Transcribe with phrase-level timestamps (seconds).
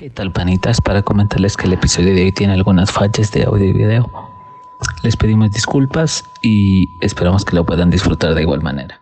[0.00, 0.80] ¿Qué tal, panitas?
[0.80, 4.10] Para comentarles que el episodio de hoy tiene algunas fallas de audio y video.
[5.02, 8.98] Les pedimos disculpas y esperamos que lo puedan disfrutar de igual manera.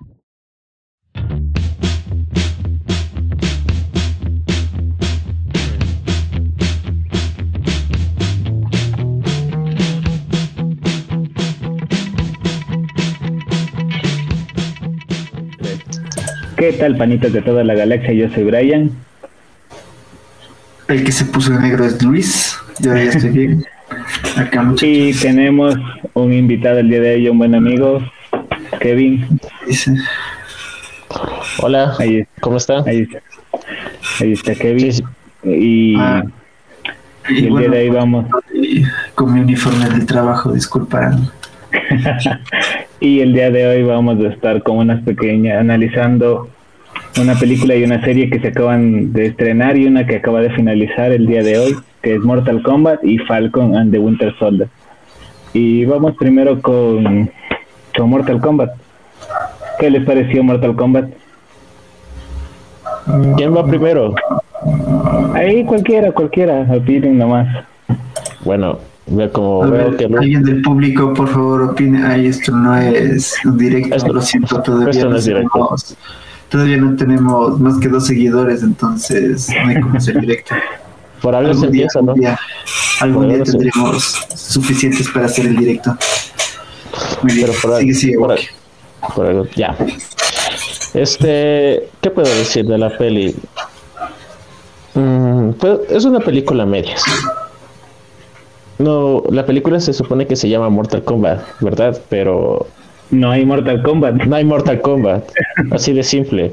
[16.57, 18.15] ¿Qué tal, panitas de toda la galaxia?
[18.15, 19.08] Yo soy Brian.
[20.89, 22.57] El que se puso de negro es Luis.
[22.81, 23.65] Yo ya estoy bien.
[24.37, 24.89] Acá muchachos.
[24.89, 25.75] Y tenemos
[26.15, 28.01] un invitado el día de hoy, un buen amigo,
[28.81, 29.27] Kevin.
[29.67, 29.95] Dice,
[31.61, 32.83] Hola, Ahí, ¿cómo está?
[32.87, 33.23] ahí, está-
[34.21, 34.93] ahí está Kevin.
[34.93, 35.03] Sí,
[35.43, 35.51] sí.
[35.51, 36.23] Y, Ah,
[37.29, 38.27] y el día de hoy vamos.
[39.15, 41.29] con mi uniforme del trabajo, disculparán.
[43.01, 46.51] Y el día de hoy vamos a estar con unas pequeñas, analizando
[47.21, 50.51] una película y una serie que se acaban de estrenar y una que acaba de
[50.51, 54.69] finalizar el día de hoy, que es Mortal Kombat y Falcon and the Winter Soldier.
[55.53, 57.31] Y vamos primero con,
[57.97, 58.71] con Mortal Kombat.
[59.79, 61.11] ¿Qué les pareció Mortal Kombat?
[63.37, 64.15] ¿Quién va primero?
[65.35, 67.65] Ahí cualquiera, cualquiera, opinen nomás.
[68.45, 72.05] Bueno, veo como A veo ver, que alguien del público, por favor, opine.
[72.07, 75.77] Ay, esto no es un directo, Esto- lo siento, todavía esto no es directo.
[76.49, 80.55] Todavía no tenemos más que dos seguidores, entonces no hay como hacer directo.
[81.23, 82.13] por algo se Algún día, empieza, ¿no?
[82.13, 82.39] algún día,
[83.01, 85.97] algún se- tendremos suficientes para hacer el directo.
[87.23, 88.39] Muy bien, Pero por, sigue, sigue, por-
[89.15, 89.77] por algo- ya.
[90.95, 93.37] Este, ¿qué puedo decir de la peli?
[94.95, 97.03] Mm, pues, es una película medias.
[98.79, 102.01] No, la película se supone que se llama Mortal Kombat, ¿verdad?
[102.09, 102.67] Pero
[103.11, 104.15] No hay Mortal Kombat.
[104.25, 105.25] no hay Mortal Kombat,
[105.71, 106.53] así de simple.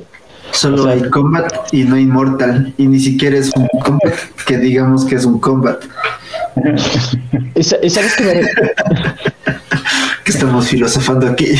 [0.52, 2.73] Solo O sea- hay combat y no inmortal.
[2.78, 4.14] Y ni siquiera es un combat
[4.45, 5.83] que digamos que es un combat.
[7.56, 8.52] ¿Y, sa- y sabes me, re-
[10.23, 11.48] Que estamos filosofando aquí.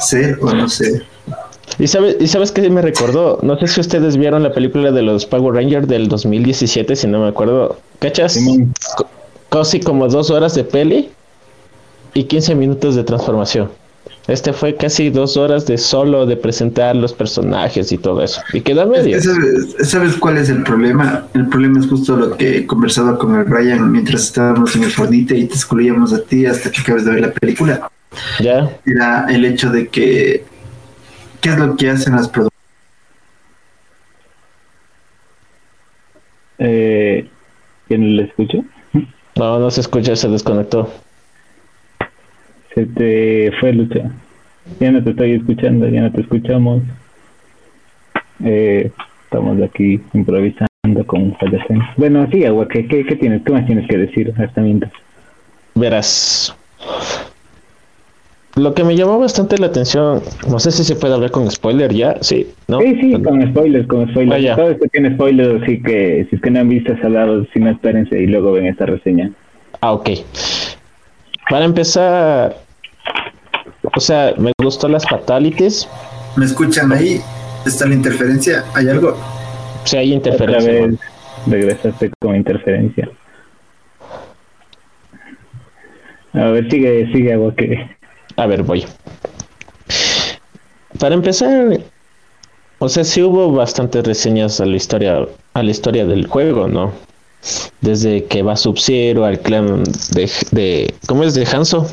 [0.00, 1.02] ¿Sé o no sé?
[1.78, 3.38] ¿Y sabes, ¿Y sabes qué me recordó?
[3.42, 7.20] No sé si ustedes vieron la película de los Power Rangers del 2017, si no
[7.20, 7.78] me acuerdo.
[7.98, 8.38] ¿Cachas?
[9.48, 11.10] Casi como dos horas de peli
[12.14, 13.70] y 15 minutos de transformación.
[14.28, 18.40] Este fue casi dos horas de solo de presentar los personajes y todo eso.
[18.52, 19.20] Y queda medio.
[19.20, 21.26] ¿Sabes, ¿Sabes cuál es el problema?
[21.34, 24.90] El problema es justo lo que he conversado con el Ryan mientras estábamos en el
[24.92, 27.90] Fornite y te excluíamos a ti hasta que acabes de ver la película.
[28.38, 28.70] Ya.
[28.86, 30.44] Era el hecho de que.
[31.40, 32.52] ¿Qué es lo que hacen las producciones?
[36.58, 37.28] Eh,
[37.88, 38.58] ¿Quién le escucha?
[39.34, 40.88] No, no se escucha, se desconectó.
[42.74, 44.10] Se te fue lucha.
[44.80, 46.82] Ya no te estoy escuchando, ya no te escuchamos.
[48.44, 48.90] Eh,
[49.24, 50.68] estamos aquí improvisando
[51.06, 51.62] con fallas.
[51.68, 53.42] en- Bueno, sí, agua, ¿qué, qué, qué tienes?
[53.44, 54.92] ¿Qué más tienes que decir hasta mientras?
[55.74, 56.56] Verás.
[58.56, 61.90] Lo que me llamó bastante la atención, no sé si se puede hablar con spoiler
[61.94, 62.80] ya, sí, ¿no?
[62.80, 64.28] Sí, sí, con spoilers, con spoilers.
[64.42, 64.56] Vaya.
[64.56, 67.70] Todo esto tiene spoilers, así que si es que no han visto salados, si no
[67.70, 69.30] espérense y luego ven esta reseña.
[69.80, 70.10] Ah, ok.
[71.50, 72.56] Para empezar,
[73.94, 75.88] o sea, me gustó las fatalities.
[76.36, 77.20] ¿Me escuchan ahí?
[77.66, 78.64] ¿Está la interferencia?
[78.74, 79.16] ¿Hay algo?
[79.84, 80.72] Si hay Otra interferencia.
[80.72, 80.98] vez ¿no?
[81.52, 83.10] regresaste con interferencia.
[86.34, 87.96] A ver, sigue, sigue, agua, que...
[88.36, 88.86] A ver, voy.
[90.98, 91.78] Para empezar,
[92.78, 96.92] o sea, sí hubo bastantes reseñas a la historia, a la historia del juego, ¿no?
[97.80, 99.82] Desde que va Sub-Zero al clan
[100.12, 101.34] de, de, ¿cómo es?
[101.34, 101.86] De Hanzo.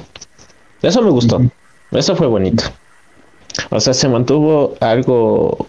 [0.81, 1.41] Eso me gustó.
[1.91, 2.63] Eso fue bonito.
[3.71, 5.67] O sea, se mantuvo algo,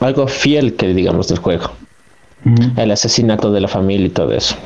[0.00, 1.70] algo fiel que digamos del juego.
[2.76, 4.56] el asesinato de la familia y todo eso.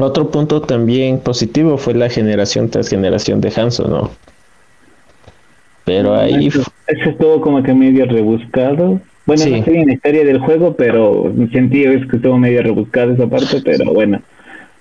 [0.00, 4.10] Otro punto también positivo fue la generación tras generación de Hanzo, ¿no?
[5.84, 9.00] Pero ahí Eso, eso estuvo como que medio rebuscado.
[9.28, 9.50] Bueno, Sí.
[9.50, 13.12] no sé bien la historia del juego, pero mi sentido es que estuvo medio rebuscado
[13.12, 14.22] esa parte, pero bueno.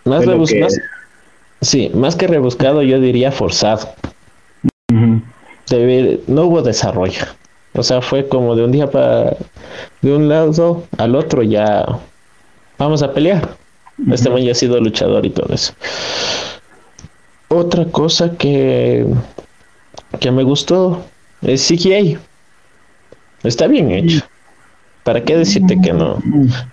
[0.06, 0.68] más, fue lo rebus- que-
[1.62, 3.90] sí, más que rebuscado, yo diría forzado.
[5.70, 7.26] Debe- no hubo desarrollo.
[7.74, 9.36] O sea, fue como de un día para
[10.02, 11.86] de un lado al otro ya
[12.78, 13.50] vamos a pelear.
[14.10, 15.74] Este man ya ha sido luchador y todo eso.
[17.50, 19.06] Otra cosa que
[20.22, 21.04] que me gustó
[21.42, 22.18] es CGI.
[23.44, 24.22] Está bien hecho.
[25.07, 26.21] ¿Para qué decirte que no?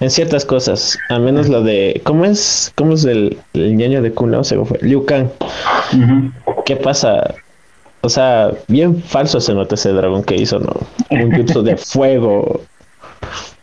[0.00, 2.72] En ciertas cosas, a menos lo de ¿cómo es?
[2.74, 4.44] ¿Cómo es el, el ñaño de Kun?
[4.44, 4.76] Se me fue.
[4.82, 5.28] Liu Kang.
[6.66, 7.32] ¿Qué pasa?
[8.00, 10.72] O sea, bien falso se nota ese dragón que hizo, ¿no?
[11.10, 12.60] Un jutsu de fuego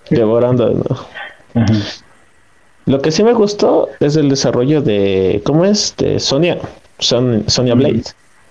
[0.09, 1.65] devorando, ¿no?
[2.85, 5.94] Lo que sí me gustó es el desarrollo de, ¿cómo es?
[5.97, 6.57] De Sonia,
[7.00, 8.03] Son, Sonia Blade.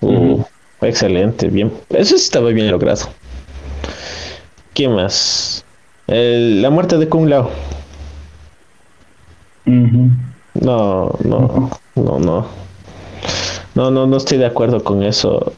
[0.02, 0.42] Uh,
[0.82, 1.72] Excelente, bien.
[1.88, 3.08] Eso sí estaba bien logrado.
[4.74, 5.64] ¿Qué más?
[6.10, 7.50] El- la muerte de Kung Lao.
[10.54, 12.46] No, no, no, no.
[13.74, 15.52] No, no, no estoy de acuerdo con eso.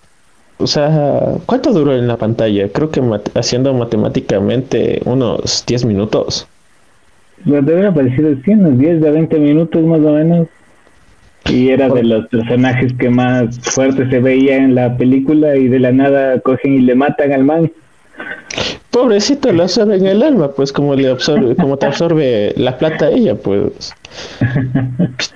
[0.59, 2.69] O sea, ¿cuánto duró en la pantalla?
[2.71, 6.47] Creo que mat- haciendo matemáticamente unos 10 minutos.
[7.45, 10.49] Pues te hubiera parecido sí, unos 10 de 20 minutos más o menos.
[11.49, 15.81] Y era de los personajes que más fuerte se veía en la película y de
[15.81, 17.73] la nada cogen y le matan al man.
[18.93, 23.07] Pobrecito, lo absorbe en el alma, pues como le absorbe, como te absorbe la plata
[23.07, 23.95] a ella, pues.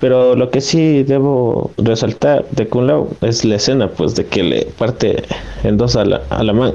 [0.00, 4.42] Pero lo que sí debo resaltar de Kung Lao es la escena, pues, de que
[4.42, 5.22] le parte
[5.62, 6.74] en dos a la, a la mano.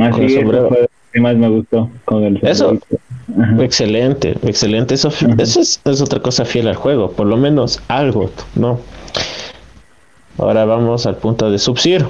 [0.00, 0.68] Así sombrero.
[0.68, 2.78] fue que más me gustó con el Eso.
[3.36, 3.64] Ajá.
[3.64, 4.94] Excelente, excelente.
[4.94, 5.08] Eso,
[5.38, 8.78] eso es, es otra cosa fiel al juego, por lo menos algo, ¿no?
[10.38, 12.08] Ahora vamos al punto de Sub-Zero.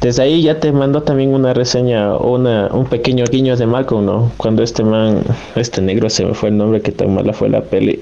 [0.00, 4.06] Desde ahí ya te mandó también una reseña o una, un pequeño guiño de Malcolm,
[4.06, 4.30] ¿no?
[4.36, 5.22] Cuando este man,
[5.56, 8.00] este negro se me fue el nombre que tan mala fue la peli,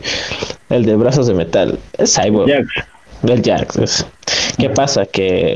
[0.69, 2.51] el de brazos de metal, es Cyborg.
[3.23, 3.43] El
[3.83, 4.07] es-
[4.59, 5.07] ¿Qué pasa?
[5.07, 5.55] Que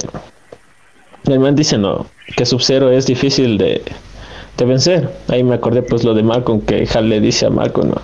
[1.26, 2.06] el man dice no,
[2.36, 3.82] que Sub-Zero es difícil de,
[4.56, 5.10] de vencer.
[5.28, 8.00] Ahí me acordé pues lo de Malcolm, que Hal le dice a Malcolm, no.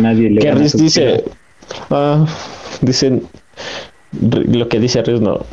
[0.00, 1.24] Nadie le Que Riz dice,
[1.90, 2.24] ah,
[2.80, 3.20] dice
[4.20, 5.44] lo que dice Riz, no,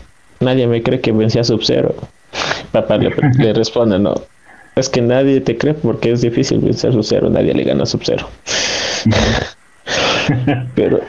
[0.44, 1.96] nadie me cree que vencí a Sub-Zero.
[2.72, 4.16] Papá le, le responde, no,
[4.76, 7.86] es que nadie te cree porque es difícil vencer a Sub-Zero, nadie le gana a
[7.88, 8.28] Sub-Zero.
[10.76, 11.02] Pero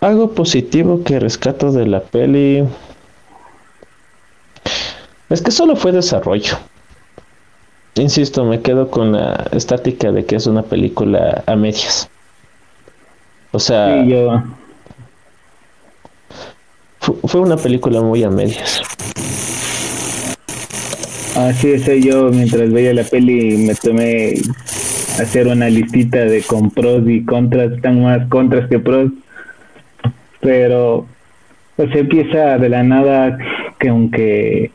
[0.00, 2.64] algo positivo que rescato de la peli
[5.28, 6.58] es que solo fue desarrollo.
[7.96, 12.08] Insisto, me quedo con la estática de que es una película a medias.
[13.52, 14.42] O sea, Sí, yo,
[17.14, 18.82] fue una película muy a medias.
[21.36, 24.34] así es, yo mientras veía la peli me tomé
[25.20, 29.10] hacer una listita de con pros y contras, están más contras que pros,
[30.40, 31.06] pero
[31.76, 33.38] pues empieza de la nada
[33.78, 34.70] que aunque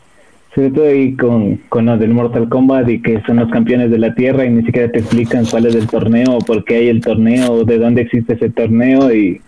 [0.53, 3.97] sobre todo ahí con, con lo del Mortal Kombat y que son los campeones de
[3.97, 7.01] la Tierra y ni siquiera te explican cuál es el torneo, por qué hay el
[7.01, 9.41] torneo, de dónde existe ese torneo y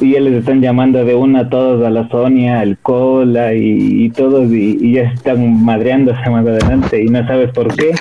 [0.00, 4.04] y ya les están llamando de una a todos a la Sonia, al Cola y,
[4.04, 7.92] y todos y, y ya están madreándose más adelante y no sabes por qué.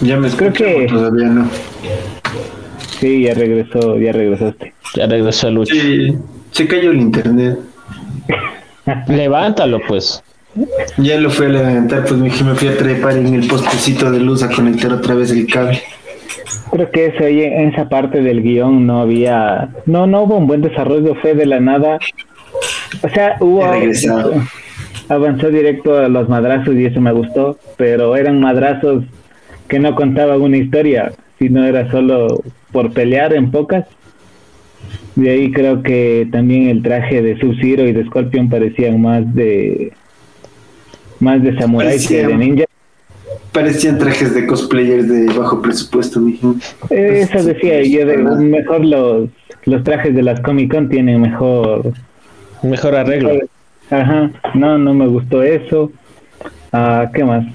[0.00, 1.48] Ya me Creo escucho, que- todavía no.
[3.00, 4.72] Sí, ya regresó, ya regresaste.
[4.94, 5.74] Ya regresó a lucha.
[5.74, 6.14] Sí,
[6.50, 7.58] se cayó el internet.
[9.08, 10.22] Levántalo, pues.
[10.96, 14.10] Ya lo fui a levantar, pues me dije, me fui a trepar en el postecito
[14.10, 15.80] de luz a conectar otra vez el cable.
[16.70, 20.46] Creo que ese, ahí en esa parte del guion no había, no, no hubo un
[20.46, 21.98] buen desarrollo, fue de la nada.
[23.02, 23.62] O sea, hubo,
[25.08, 29.04] avanzó directo a los madrazos y eso me gustó, pero eran madrazos
[29.68, 32.42] que no contaban una historia, sino era solo
[32.72, 33.86] por pelear en pocas.
[35.16, 39.92] De ahí creo que también el traje de Sub-Zero y de Scorpion parecían más de
[41.20, 42.64] más de samuráis que de ninja.
[43.58, 46.54] Parecían trajes de cosplayers de bajo presupuesto, mijo.
[46.90, 49.28] Eso decía yo, de, mejor los,
[49.64, 51.92] los trajes de las Comic Con tienen mejor...
[52.62, 53.30] Mejor arreglo.
[53.90, 55.90] Ajá, no, no me gustó eso.
[56.72, 57.46] Ah, ¿Qué más?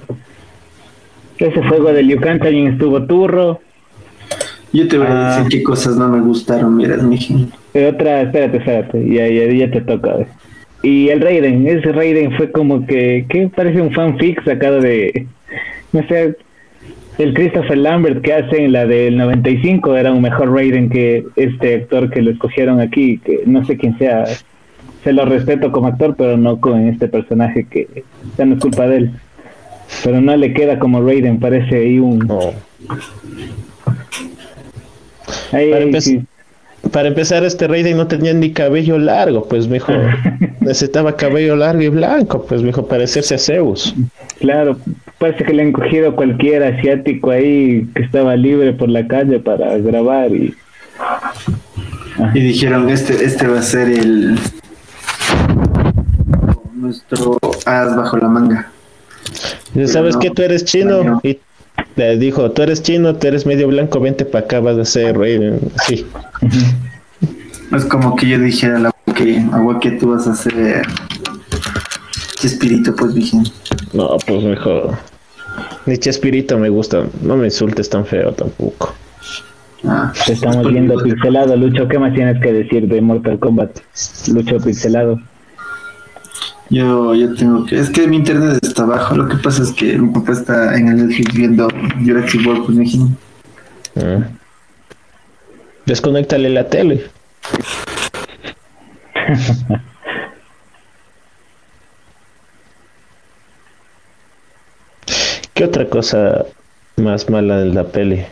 [1.38, 3.62] Ese juego de Liu Kang también estuvo turro.
[4.74, 5.38] Yo te voy a Ah.
[5.38, 7.34] decir qué cosas no me gustaron, miras, mijo.
[7.74, 10.16] Eh, Otra, espérate, espérate, ya, ya, ya te toca.
[10.82, 15.28] Y el Raiden, ese Raiden fue como que, que parece un fanfic sacado de,
[15.94, 16.36] no sé,
[17.18, 21.76] el Christopher Lambert que hace en la del 95 era un mejor Raiden que este
[21.76, 24.26] actor que lo escogieron aquí, que no sé quién sea,
[25.04, 28.04] se lo respeto como actor, pero no con este personaje que
[28.38, 29.12] ya no es culpa de él.
[30.04, 32.28] Pero no le queda como Raiden, parece ahí un...
[35.52, 36.22] Ahí- empezar- sí.
[36.92, 39.94] Para empezar, este Raiden no tenía ni cabello largo, pues mijo.
[40.60, 43.96] Necesitaba cabello largo y blanco, pues mijo, parecerse a Zeus.
[44.40, 44.78] Claro,
[45.18, 49.78] parece que le han cogido cualquier asiático ahí que estaba libre por la calle para
[49.78, 50.54] grabar y
[52.34, 54.38] Y dijeron, este, este va a ser el
[56.74, 58.72] nuestro as bajo la manga.
[59.74, 60.22] Dice, ¿sabes no.
[60.22, 60.30] qué?
[60.30, 61.04] Tú eres chino.
[61.04, 61.22] No.
[61.24, 61.40] Y
[61.96, 65.18] le dijo, tú eres chino, tú eres medio blanco, vente para acá, vas a ser
[65.18, 65.60] Raiden.
[65.88, 66.06] Sí.
[67.76, 70.84] Es como que yo dijera a la que agua que tú vas a ser
[72.44, 73.38] espíritu, pues dije.
[73.94, 74.98] No, pues mejor.
[75.86, 77.06] Ni Chespirito me gusta.
[77.22, 78.94] No me insultes tan feo tampoco.
[79.86, 81.88] Ah, Te estamos viendo pixelado, Lucho.
[81.88, 83.80] ¿Qué más tienes que decir de Mortal Kombat?
[84.34, 85.20] Lucho pixelado.
[86.70, 87.80] Yo, yo tengo que.
[87.80, 89.16] Es que mi internet está bajo.
[89.16, 91.68] Lo que pasa es que mi papá está en el Netflix viendo
[92.04, 93.10] Jurassic World, pues imagino.
[93.98, 94.28] Ah.
[95.86, 97.06] Desconéctale la tele.
[105.54, 106.46] ¿Qué otra cosa
[106.98, 108.24] más mala de la peli?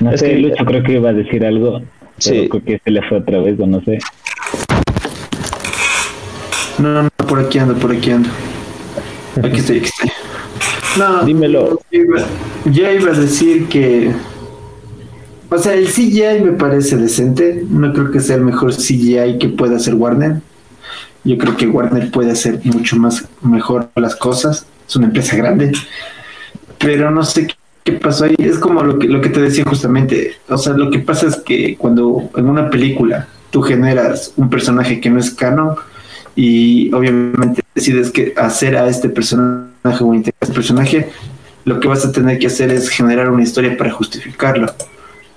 [0.00, 1.80] No Es sé, que- Lucho creo que iba a decir algo.
[2.18, 2.30] Sí.
[2.42, 2.48] Sí.
[2.48, 3.98] Creo que se le fue otra vez, o no sé.
[6.78, 8.28] No, no, no, por aquí ando, por aquí ando.
[9.42, 10.10] Aquí estoy, aquí estoy.
[10.98, 11.80] No, Dímelo.
[11.90, 12.24] yo iba,
[12.64, 14.12] yo iba a decir que.
[15.50, 17.64] O sea, el CGI me parece decente.
[17.68, 20.40] No creo que sea el mejor CGI que pueda hacer Warner.
[21.24, 24.66] Yo creo que Warner puede hacer mucho más mejor las cosas.
[24.88, 25.72] Es una empresa grande.
[26.78, 28.34] Pero no sé qué, qué pasó ahí.
[28.38, 30.36] Es como lo que, lo que te decía justamente.
[30.48, 35.00] O sea, lo que pasa es que cuando en una película tú generas un personaje
[35.00, 35.76] que no es canon
[36.34, 41.08] y obviamente decides que hacer a este personaje o integrar a este personaje,
[41.64, 44.66] lo que vas a tener que hacer es generar una historia para justificarlo.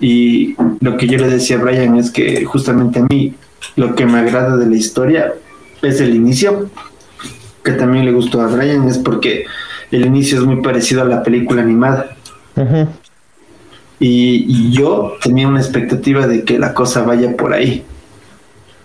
[0.00, 3.34] Y lo que yo le decía a Brian es que justamente a mí
[3.76, 5.34] lo que me agrada de la historia
[5.82, 6.70] es el inicio,
[7.62, 9.44] que también le gustó a Brian, es porque
[9.90, 12.16] el inicio es muy parecido a la película animada.
[13.98, 17.84] Y yo tenía una expectativa de que la cosa vaya por ahí.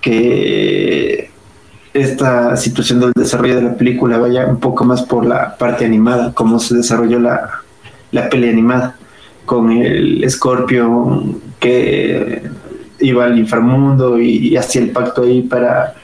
[0.02, 1.05] Que
[1.96, 6.34] esta situación del desarrollo de la película vaya un poco más por la parte animada,
[6.34, 7.50] cómo se desarrolló la,
[8.12, 8.98] la peli animada,
[9.46, 11.24] con el Scorpio
[11.60, 12.44] que
[13.00, 15.96] iba al inframundo y, y hacía el pacto ahí para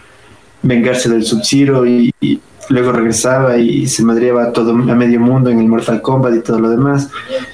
[0.62, 5.50] vengarse del Sub-Zero y, y luego regresaba y se madreaba a todo a medio mundo
[5.50, 7.10] en el Mortal Kombat y todo lo demás.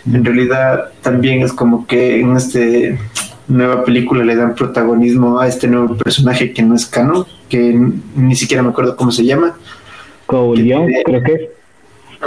[0.05, 2.99] En realidad también es como que en este
[3.47, 7.79] nueva película le dan protagonismo a este nuevo personaje que no es canon, que
[8.15, 9.55] ni siquiera me acuerdo cómo se llama.
[10.29, 11.41] Que tiene- creo que es.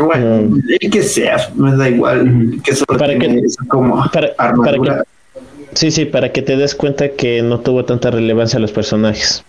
[0.01, 4.35] Bueno, el que sea, me da igual, que solo Para tiene que- eso como para-
[4.35, 5.05] para armadura.
[5.75, 9.45] Sí, sí, para que te des cuenta que no tuvo tanta relevancia los personajes.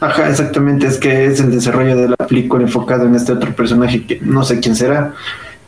[0.00, 4.04] Ajá, exactamente, es que es el desarrollo de la película enfocado en este otro personaje
[4.04, 5.14] que no sé quién será.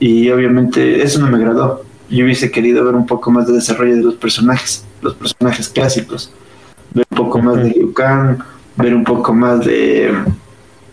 [0.00, 1.84] Y obviamente eso no me agradó.
[2.10, 6.30] Yo hubiese querido ver un poco más de desarrollo de los personajes, los personajes clásicos.
[6.92, 8.38] Ver un poco más de Liu Kang,
[8.76, 10.12] ver un poco más de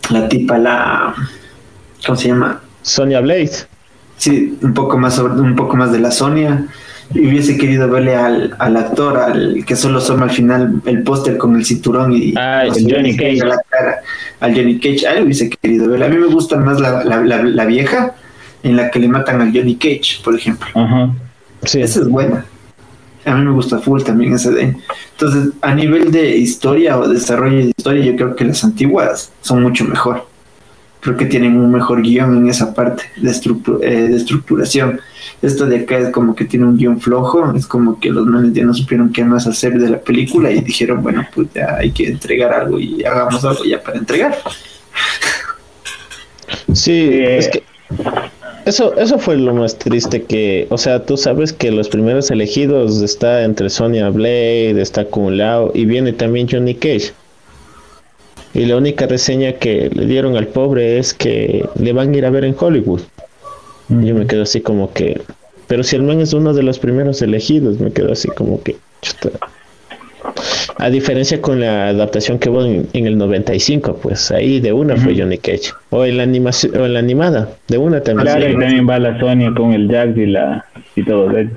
[0.10, 1.14] la tipa, la.
[2.06, 2.62] ¿Cómo se llama?
[2.82, 3.52] Sonya Blade.
[4.18, 6.66] Sí, un poco más sobre, un poco más de la Sonia.
[7.14, 11.38] Y hubiese querido verle al, al actor, al que solo asoma al final el póster
[11.38, 13.44] con el cinturón y Ah, el Johnny Cage.
[13.46, 13.98] la cara,
[14.40, 15.06] al Johnny Cage.
[15.06, 16.06] A él hubiese querido verle.
[16.06, 18.16] A mí me gusta más la, la, la, la vieja
[18.64, 20.68] en la que le matan al Johnny Cage, por ejemplo.
[20.74, 21.10] Ajá.
[21.64, 21.82] Sí.
[21.82, 22.46] Esa es buena.
[23.26, 24.76] A mí me gusta full también ese de.
[25.12, 29.62] Entonces, a nivel de historia o desarrollo de historia, yo creo que las antiguas son
[29.62, 30.28] mucho mejor.
[31.02, 35.00] Creo que tienen un mejor guion en esa parte de, estructu- eh, de estructuración.
[35.42, 38.54] Esto de acá es como que tiene un guion flojo, es como que los manes
[38.54, 41.92] ya no supieron qué más hacer de la película y dijeron, bueno, pues ya hay
[41.92, 44.38] que entregar algo y hagamos algo ya para entregar.
[46.74, 47.64] Sí, Eh, es que
[48.66, 53.02] eso, eso fue lo más triste que, o sea, tú sabes que los primeros elegidos
[53.02, 57.14] está entre Sonya Blade, está Kung Lao y viene también Johnny Cage.
[58.54, 62.26] Y la única reseña que le dieron al pobre es que le van a ir
[62.26, 63.02] a ver en Hollywood.
[63.88, 65.22] Yo me quedo así como que,
[65.68, 68.76] pero si el man es uno de los primeros elegidos, me quedo así como que,
[69.02, 69.30] chuta.
[70.82, 74.98] A diferencia con la adaptación que hubo en, en el 95, pues ahí de una
[74.98, 75.74] fue Johnny Cage.
[75.92, 78.26] O en la animación, o en la animada, de una también.
[78.26, 78.54] Claro, sí.
[78.54, 81.52] y también va la Sonia con el Jax y la y todo eso.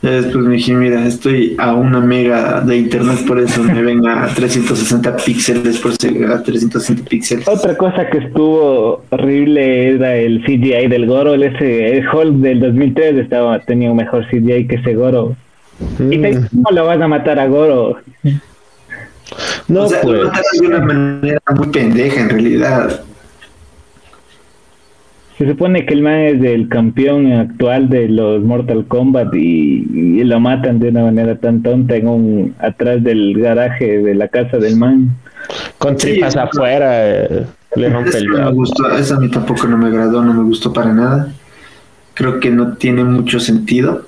[0.00, 4.04] Ya después me dije, mira, estoy a una mega de internet, por eso me ven
[4.08, 7.46] a 360 píxeles por a 360 píxeles.
[7.46, 12.60] Otra cosa que estuvo horrible era el CGI del Goro, el ese el Hulk del
[12.60, 15.36] 2003 estaba tenía un mejor CGI que ese Goro.
[16.10, 17.98] ¿Y te- cómo lo vas a matar a Goro?
[19.68, 20.18] no, o sea, pues.
[20.20, 23.00] lo mataron de una manera muy pendeja en realidad.
[25.38, 30.24] Se supone que el man es el campeón actual de los Mortal Kombat y, y
[30.24, 34.58] lo matan de una manera tan tonta en un atrás del garaje de la casa
[34.58, 35.10] del man.
[35.78, 39.20] Con Sí, tripas es- afuera, eh, le rompe Eso el no me gustó, eso a
[39.20, 41.32] mí tampoco no me agradó, no me gustó para nada.
[42.14, 44.06] Creo que no tiene mucho sentido.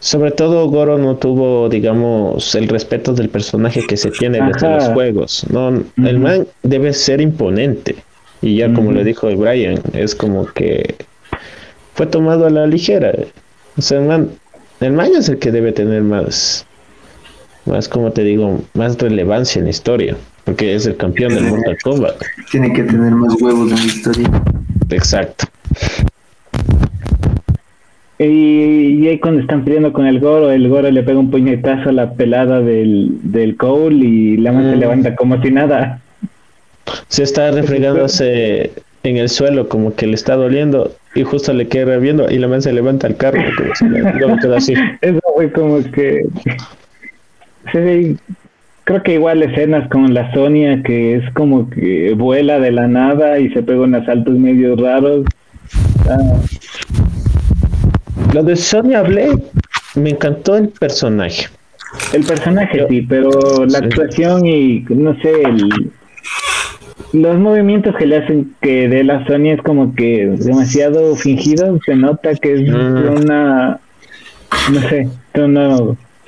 [0.00, 4.76] Sobre todo Goro no tuvo, digamos, el respeto del personaje que se tiene desde Ajá.
[4.76, 5.46] los juegos.
[5.50, 7.96] No, el man debe ser imponente.
[8.40, 10.94] Y ya como le dijo Brian, es como que
[11.94, 13.12] fue tomado a la ligera.
[13.76, 14.30] O sea, el man,
[14.80, 16.64] el man es el que debe tener más,
[17.66, 20.16] más, como te digo, más relevancia en la historia,
[20.46, 22.16] porque es el campeón del Mortal Kombat.
[22.50, 24.42] Tiene que tener más huevos en la historia.
[24.88, 25.44] Exacto.
[28.22, 31.88] Y, y ahí cuando están peleando con el Goro, el Goro le pega un puñetazo
[31.88, 34.80] a la pelada del, del Cole y la man se Mm.
[34.80, 36.00] levanta como si nada.
[37.08, 38.72] Se está refregándose
[39.04, 42.46] en el suelo, como que le está doliendo, y justo le queda viendo, y la
[42.48, 44.74] man se levanta al carro, como si le- luego queda así.
[45.00, 46.24] Eso fue como que...
[47.72, 48.16] Sí, sí,
[48.84, 53.38] creo que igual escenas con la Sonia, que es como que vuela de la nada
[53.38, 55.24] y se pega unos saltos medio raros.
[56.08, 56.40] Ah,
[58.32, 59.42] Lo de Sonya Blade,
[59.96, 61.48] me encantó el personaje.
[62.12, 63.30] el personaje Yo- sí, pero
[63.66, 63.84] la Sí.
[63.86, 65.90] actuación y no sé, el,
[67.12, 71.96] los movimientos que le hacen que de la Sonia es como que demasiado fingido, se
[71.96, 73.22] nota que es Mm.
[73.24, 73.80] una,
[74.72, 75.78] no sé, una,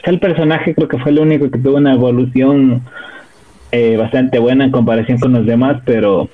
[0.02, 2.82] el personaje creo que fue el único que tuvo una evolución
[3.70, 6.28] eh, bastante buena en comparación con los demás, pero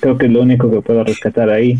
[0.00, 1.78] creo que es lo único que puedo rescatar ahí.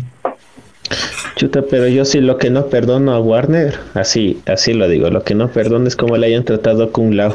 [1.41, 5.23] Chuta, pero yo sí lo que no perdono a Warner, así, así lo digo, lo
[5.23, 7.33] que no perdono es como le hayan tratado a Kung Lao.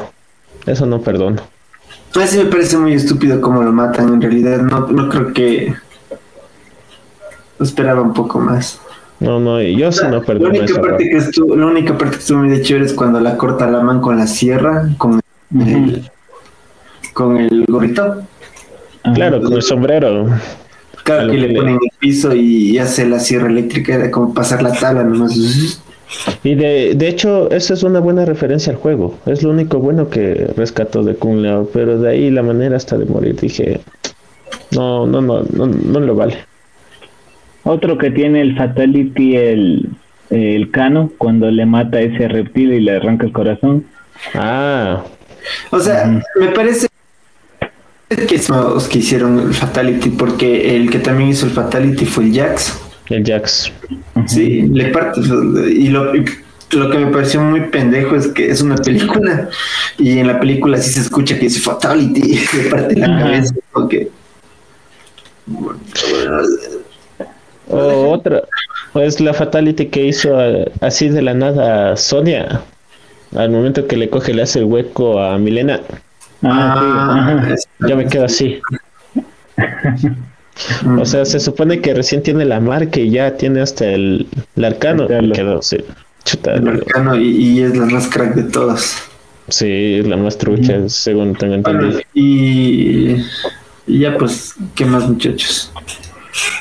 [0.65, 1.41] Eso no perdono.
[2.15, 4.13] A mí sí me parece muy estúpido cómo lo matan.
[4.13, 5.73] En realidad, no, no creo que.
[7.59, 8.79] Esperaba un poco más.
[9.19, 10.81] No, no, yo sí no La perdono única, eso.
[10.81, 13.69] parte que estuvo, la única parte que estuvo muy de chévere es cuando la corta
[13.69, 15.19] la mano con la sierra, con
[15.59, 16.09] el,
[17.11, 18.21] con el gorrito.
[19.13, 20.29] Claro, con el sombrero.
[21.07, 24.73] Claro, que le ponen el piso y hace la sierra eléctrica, era como pasar la
[24.73, 25.33] tabla nomás.
[26.43, 29.17] Y de, de hecho, esa es una buena referencia al juego.
[29.25, 31.69] Es lo único bueno que rescató de Kung Lao.
[31.71, 33.79] Pero de ahí la manera hasta de morir, dije,
[34.71, 36.37] no, no, no, no, no lo vale.
[37.63, 39.89] Otro que tiene el Fatality, el,
[40.29, 43.85] el Cano, cuando le mata a ese reptil y le arranca el corazón.
[44.33, 45.03] Ah,
[45.71, 46.87] O sea, me parece
[48.09, 52.79] los que hicieron el Fatality, porque el que también hizo el Fatality fue el Jax.
[53.09, 53.71] el Jax.
[54.27, 55.21] Sí, le parte.
[55.21, 56.25] Y lo, y
[56.71, 59.49] lo que me pareció muy pendejo es que es una película
[59.97, 63.19] y en la película sí se escucha que dice Fatality, le parte la Ajá.
[63.25, 63.55] cabeza.
[63.71, 64.09] porque
[67.69, 68.43] O otra,
[68.95, 72.61] es la fatality que hizo eh, así de la nada Sonia.
[73.35, 75.81] Al momento que le coge, le hace el hueco a Milena.
[76.43, 77.53] Ah, sí, ajá.
[77.53, 78.59] es- Ya me quedo así.
[80.99, 84.65] O sea, se supone que recién tiene la marca y ya tiene hasta el, el
[84.65, 85.07] arcano.
[85.07, 85.77] Me quedo así.
[86.25, 88.97] Chuta, el arcano y, y es la más crack de todas.
[89.47, 92.01] sí, la más trucha, según tengo Bueno, entendido.
[92.13, 93.17] y,
[93.87, 95.71] y ya pues, ¿qué más muchachos?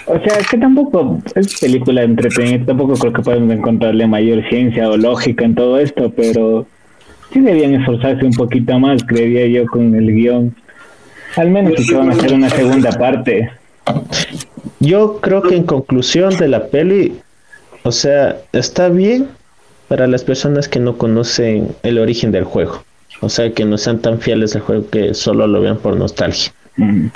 [0.06, 4.88] O sea, es que tampoco es película entretenida, tampoco creo que podemos encontrarle mayor ciencia
[4.88, 6.66] o lógica en todo esto, pero
[7.36, 10.54] sí debían esforzarse un poquito más, creería yo, con el guion.
[11.36, 13.50] Al menos si van a hacer una segunda parte.
[14.80, 17.14] Yo creo que en conclusión de la peli,
[17.82, 19.28] o sea, está bien
[19.88, 22.82] para las personas que no conocen el origen del juego.
[23.20, 26.52] O sea, que no sean tan fieles al juego que solo lo vean por nostalgia.
[26.76, 27.08] Mm.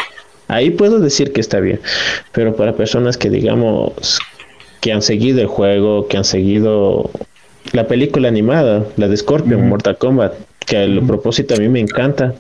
[0.49, 1.81] Ahí puedo decir que está bien,
[2.33, 4.19] pero para personas que digamos
[4.81, 7.11] que han seguido el juego, que han seguido
[7.73, 9.69] la película animada, la de Scorpion.
[9.69, 10.35] Mortal Kombat,
[10.67, 12.35] que a lo propósito a mí me encanta,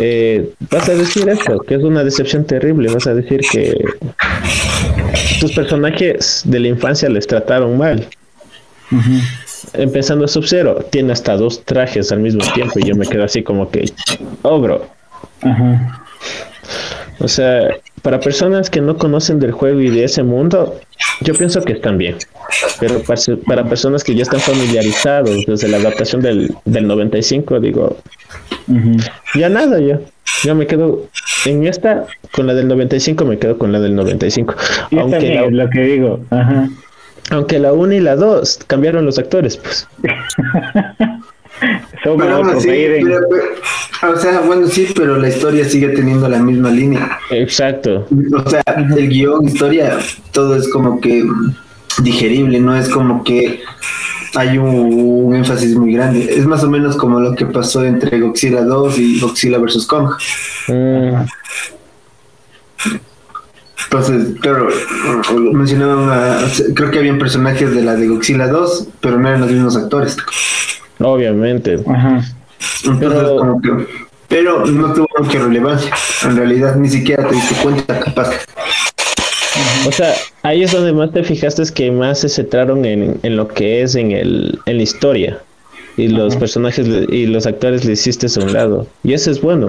[0.00, 3.74] eh, vas a decir esto, que es una decepción terrible, vas a decir que
[5.40, 8.06] tus personajes de la infancia les trataron mal.
[9.74, 13.42] Empezando a Sub-Zero, tiene hasta dos trajes al mismo tiempo y yo me quedo así
[13.42, 13.90] como que,
[14.42, 14.86] oh bro.
[17.20, 17.68] O sea,
[18.02, 20.78] para personas que no conocen del juego y de ese mundo,
[21.20, 22.16] yo pienso que están bien.
[22.80, 27.96] Pero para, para personas que ya están familiarizados desde la adaptación del, del 95, digo,
[28.68, 28.96] Ujú.
[29.34, 30.00] ya nada, ya.
[30.44, 31.06] Ya me quedo
[31.46, 34.54] en esta, con la del 95, me quedo con la del 95.
[34.90, 36.20] Yo Aunque también es la, lo que digo.
[36.30, 36.68] Ajá.
[37.30, 39.88] aunque la 1 y la 2 cambiaron los actores, pues.
[42.56, 43.04] Así, Raiden.
[43.04, 47.18] pero- pero- o sea, bueno, sí, pero la historia sigue teniendo la misma línea.
[47.30, 48.06] Exacto.
[48.44, 48.62] O sea,
[48.96, 49.98] el guion, historia,
[50.32, 51.24] todo es como que
[52.02, 53.60] digerible, no es como que
[54.34, 54.68] hay un,
[55.26, 56.32] un énfasis muy grande.
[56.32, 59.86] Es más o menos como lo que pasó entre Godzilla 2 y Godzilla vs.
[59.86, 60.10] Kong.
[60.68, 61.14] Mm,
[63.84, 64.68] Entonces, claro,
[65.54, 69.76] mencionaban, creo que habían personajes de la de Godzilla 2, pero no eran los mismos
[69.76, 70.16] actores.
[71.00, 71.78] Obviamente.
[71.86, 72.22] Ajá.
[72.84, 73.70] Entonces, Pero- como que,
[74.28, 75.90] pero no tuvo mucha relevancia.
[76.24, 78.30] En realidad, ni siquiera te diste cuenta, capaz.
[79.86, 83.36] O sea, ahí es donde más te fijaste es que más se centraron en, en
[83.36, 85.38] lo que es en, el, en la historia.
[85.96, 88.86] Y los personajes le- y los actores le hiciste a un lado.
[89.02, 89.66] Y eso es bueno.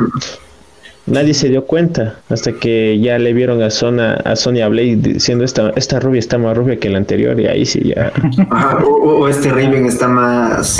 [1.07, 5.43] Nadie se dio cuenta hasta que ya le vieron a, Sona, a Sonia Blade diciendo
[5.43, 8.11] esta, esta rubia está más rubia que la anterior y ahí sí ya...
[8.51, 10.79] Ajá, o, o este Raven está más.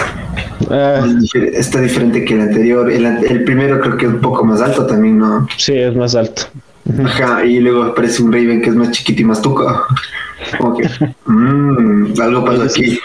[0.70, 2.92] Ah, difer- está diferente que el anterior.
[2.92, 5.48] El, primero creo que es un poco más alto también, ¿no?
[5.58, 6.44] sí, es más alto.
[7.06, 9.84] Ajá, y luego aparece un Raven que es más chiquito y más tuco.
[10.58, 10.90] Como que.
[11.26, 12.98] Mmm, algo pasó aquí.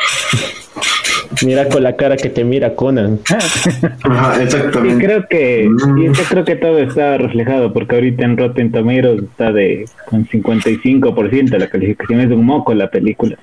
[1.45, 3.19] Mira con la cara que te mira Conan.
[4.05, 5.05] Ajá, Y exactamente.
[5.05, 5.99] creo que, Mm.
[5.99, 9.85] y es que creo que todo está reflejado, porque ahorita en Rotten Tomatoes está de
[10.07, 13.37] con 55% la calificación, es un moco la película.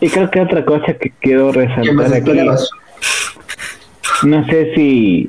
[0.00, 2.70] Y creo que otra cosa que quiero ¿Qué más resaltar aquí, esperabas?
[4.24, 5.28] No sé si,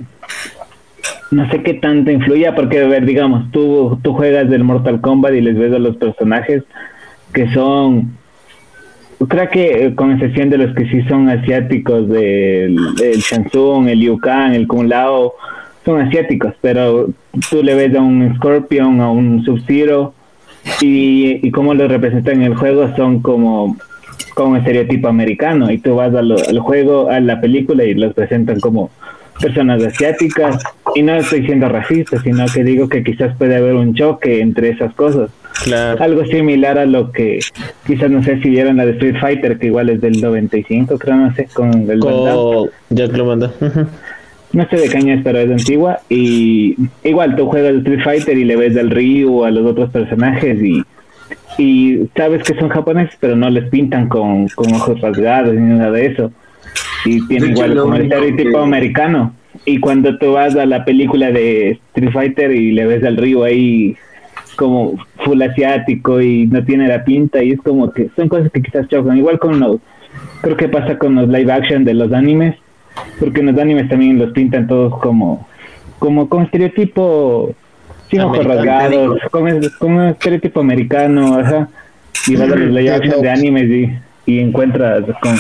[1.32, 5.34] no sé qué tanto influya, porque a ver, digamos, tú, tú juegas del Mortal Kombat
[5.34, 6.64] y les ves a los personajes
[7.34, 8.16] que son
[9.28, 14.20] creo que con excepción de los que sí son asiáticos del, el Shansung, el Liu
[14.20, 15.34] Kang, el Kung Lao,
[15.84, 17.08] son asiáticos, pero
[17.50, 20.14] tú le ves a un Scorpion, a un Sub-Zero
[20.82, 23.78] y, y cómo los representan en el juego son como
[24.34, 28.60] con un estereotipo americano y tú vas al juego, a la película y los presentan
[28.60, 28.90] como
[29.40, 33.94] personas asiáticas y no estoy siendo racista, sino que digo que quizás puede haber un
[33.94, 35.30] choque entre esas cosas
[35.64, 36.04] Claro.
[36.04, 37.40] algo similar a lo que
[37.88, 41.16] quizás no sé si vieron la de Street Fighter que igual es del 95 creo
[41.16, 42.00] no sé con el.
[42.00, 43.14] Con Jack
[44.52, 48.56] no sé de es pero es antigua y igual tú juegas Street Fighter y le
[48.56, 50.84] ves al Ryu a los otros personajes y
[51.58, 55.92] y sabes que son japoneses pero no les pintan con, con ojos rasgados ni nada
[55.92, 56.32] de eso.
[57.06, 59.34] Y tiene hecho, igual como el estereotipo que- americano.
[59.64, 63.44] Y cuando tú vas a la película de Street Fighter y le ves al Ryu
[63.44, 63.96] ahí
[64.58, 68.62] como full asiático y no tiene la pinta y es como que son cosas que
[68.62, 69.18] quizás chocan.
[69.18, 69.78] Igual con los
[70.42, 72.56] creo que pasa con los live action de los animes
[73.20, 75.48] porque en los animes también los pintan todos como
[76.00, 77.54] como con estereotipo
[78.10, 81.68] sin ojos rasgados con, es- con un estereotipo americano ajá
[82.28, 85.36] y vas a los action de animes y, y encuentras con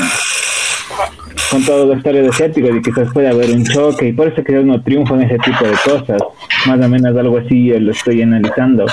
[1.51, 4.65] con todos los historias asiáticos y quizás puede haber un choque y por eso quizás
[4.65, 6.21] no triunfan ese tipo de cosas
[6.65, 8.86] más o menos algo así yo lo estoy analizando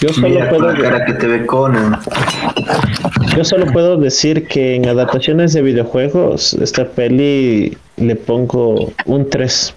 [0.00, 1.98] Yo solo Mira puedo cara que te ve Conan.
[3.36, 9.74] Yo solo puedo decir que en adaptaciones de videojuegos, esta peli le pongo un 3.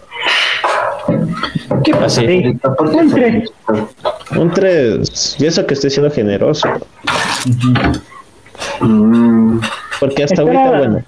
[1.84, 2.22] ¿Qué pasa?
[2.22, 2.58] Sí.
[2.78, 3.16] ¿Por qué Un no?
[3.16, 3.50] tres.
[4.38, 5.36] Un 3.
[5.40, 6.68] Y eso que estoy siendo generoso.
[8.82, 9.60] Mm,
[10.00, 11.02] Porque hasta ahorita, bueno.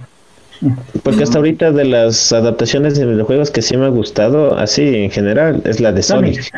[1.04, 5.12] Porque hasta ahorita de las adaptaciones de videojuegos que sí me ha gustado, así en
[5.12, 6.42] general, es la de Sonic.
[6.42, 6.54] Sonic.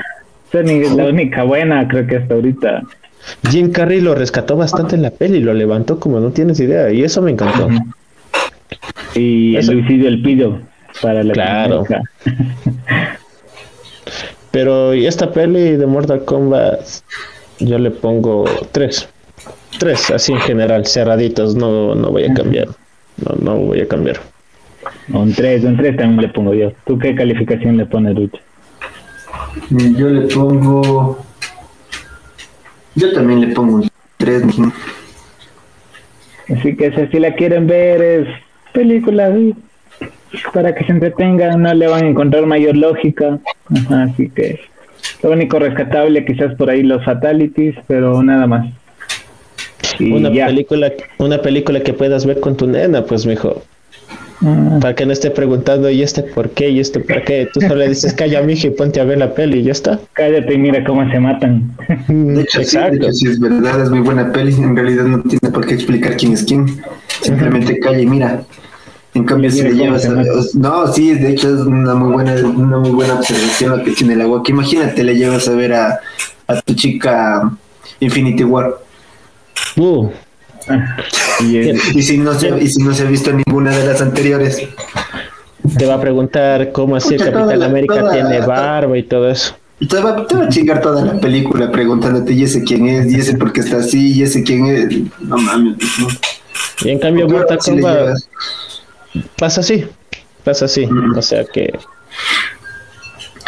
[0.52, 2.82] Sonic es la única buena creo que hasta ahorita
[3.50, 7.04] Jim Carrey lo rescató bastante en la peli, lo levantó como no tienes idea, y
[7.04, 7.68] eso me encantó.
[9.16, 9.72] y Eso.
[9.72, 10.60] el Luisillo el Pido
[11.02, 11.84] para la Claro.
[14.58, 16.82] Pero y esta peli de Mortal Kombat,
[17.60, 19.08] yo le pongo 3.
[19.78, 22.70] 3, así en general, cerraditos, no, no voy a cambiar.
[23.24, 24.20] No, no voy a cambiar.
[25.14, 28.40] un 3 un 3 también le pongo yo ¿tú qué calificación le pones Lucho?
[29.70, 31.20] yo le pongo.
[32.96, 34.44] Yo también le pongo un 3.
[36.50, 38.28] Así que si la quieren ver es
[38.74, 39.54] película sí,
[40.54, 43.40] para que se entretengan, no le van a encontrar mayor lógica.
[43.76, 44.60] Ajá, así que
[45.24, 48.68] lo único rescatable quizás por ahí los fatalities, pero nada más.
[50.00, 50.46] Y Una ya.
[50.48, 53.64] película, una película que puedas ver con tu nena, pues mijo,
[54.46, 57.50] Ah, para que no esté preguntando y este por qué y este por qué.
[57.52, 60.00] Tú solo le dices calla mija y ponte a ver la peli y ya está.
[60.14, 61.72] cállate y mira cómo se matan.
[62.08, 62.96] De hecho, sí, de Exacto.
[62.98, 64.54] hecho, sí, es verdad, es muy buena peli.
[64.54, 66.68] En realidad no tiene por qué explicar quién es quién.
[67.24, 68.44] Simplemente calla y mira.
[69.18, 70.10] En cambio, si le llevas a...
[70.54, 74.14] No, sí, de hecho es una muy buena, una muy buena observación lo que tiene
[74.14, 74.44] el agua.
[74.44, 76.00] Que imagínate, le llevas a ver a,
[76.48, 77.52] a tu chica
[78.00, 78.76] Infinity War.
[79.78, 80.10] Uh,
[81.94, 84.62] y si no se, y si no se ha visto ninguna de las anteriores.
[85.78, 89.30] te va a preguntar cómo así el Capitán la- América toda- tiene barba y todo
[89.30, 89.56] eso.
[89.80, 93.12] Y te va, te va a chingar toda la película preguntándote, ¿y ese quién es?
[93.12, 94.14] ¿Y ese por qué está así?
[94.14, 94.88] ¿Y ese quién es?
[95.22, 95.76] No mames.
[96.00, 96.08] no.
[96.82, 98.30] Y en cambio Mortal si Kombat llevas-
[99.38, 99.86] pasa así,
[100.44, 100.86] pasa así.
[100.86, 101.18] Mm.
[101.18, 101.74] O sea que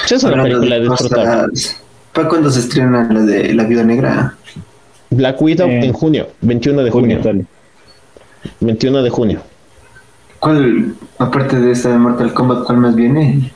[0.09, 1.53] es una película de disfrutable.
[2.13, 4.35] ¿Para cuándo se estrena la de La Viuda Negra?
[5.11, 7.45] Black Widow Eh, en junio, 21 de junio, junio sale.
[8.59, 9.41] 21 de junio.
[10.39, 13.51] ¿Cuál, aparte de esta de Mortal Kombat, cuál más viene?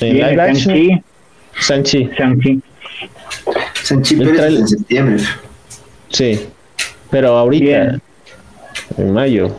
[0.00, 1.04] En Viene
[1.58, 2.08] Sanchi.
[2.08, 2.60] Shang-Chi.
[3.82, 5.24] Sanchi El Pérez es en septiembre.
[6.08, 6.46] Sí.
[7.10, 8.02] Pero ahorita, Bien.
[8.96, 9.50] En mayo.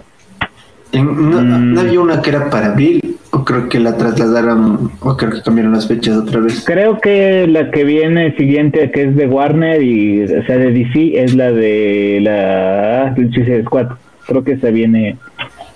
[0.92, 1.74] En- no, Mm.
[1.74, 3.18] ¿No había una que era para abril?
[3.34, 6.64] O creo que la trasladaron, o creo que cambiaron las fechas otra vez.
[6.66, 11.24] Creo que la que viene siguiente, que es de Warner y, o sea, de DC,
[11.24, 13.88] es la de la Suicide Squad.
[14.28, 15.18] Creo que esa viene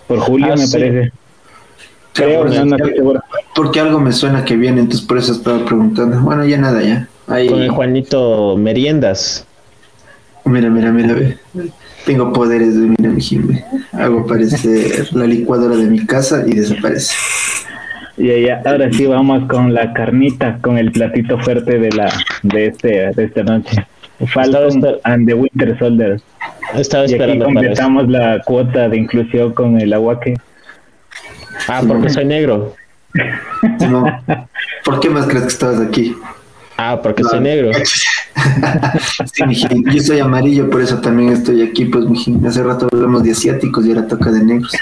[0.07, 0.77] por julio, Ah, me sí.
[0.77, 1.11] parece.
[2.13, 3.21] Creo, porque, no, no estoy seguro.
[3.55, 6.19] porque algo me suena que viene, entonces por eso estaba preguntando.
[6.21, 7.07] Bueno, ya nada, ya.
[7.27, 9.45] Ahí, Con el Juanito Meriendas.
[10.43, 11.37] mira, mira, mira, ve.
[12.05, 13.63] Tengo poderes de mira, mi Jimbe.
[13.93, 17.15] Hago aparecer la licuadora de mi casa y desaparece.
[18.17, 22.13] Ya, ya, ahora sí vamos con la carnita, con el platito fuerte de la
[22.43, 23.85] de este de esta noche.
[24.19, 26.21] Esper- and the Winter Soldier.
[26.75, 30.35] Estaba Y aquí completamos la cuota de inclusión con el aguaque.
[31.67, 32.75] Ah, porque soy negro.
[33.89, 34.05] No.
[34.83, 36.15] ¿Por qué más crees que estabas aquí?
[36.77, 37.71] Ah, porque soy negro.
[39.33, 39.83] Sí, mijín.
[39.91, 42.45] Yo soy amarillo, por eso también estoy aquí, pues, mijín.
[42.45, 44.73] Hace rato hablamos de asiáticos y ahora toca de negros.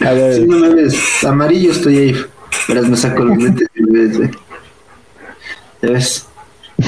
[0.00, 1.24] A ver, Sí, no me ves.
[1.24, 2.16] Amarillo estoy ahí.
[2.68, 4.30] Verás, me saco los lentes y me ves, ve.
[5.82, 6.26] ¿Ya ves?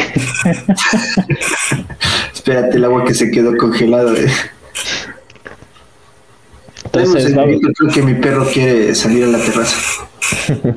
[2.34, 4.14] Espérate, el agua que se quedó congelado.
[4.16, 4.30] eh.
[6.84, 9.76] entonces vamos, yo creo que mi perro quiere salir a la terraza.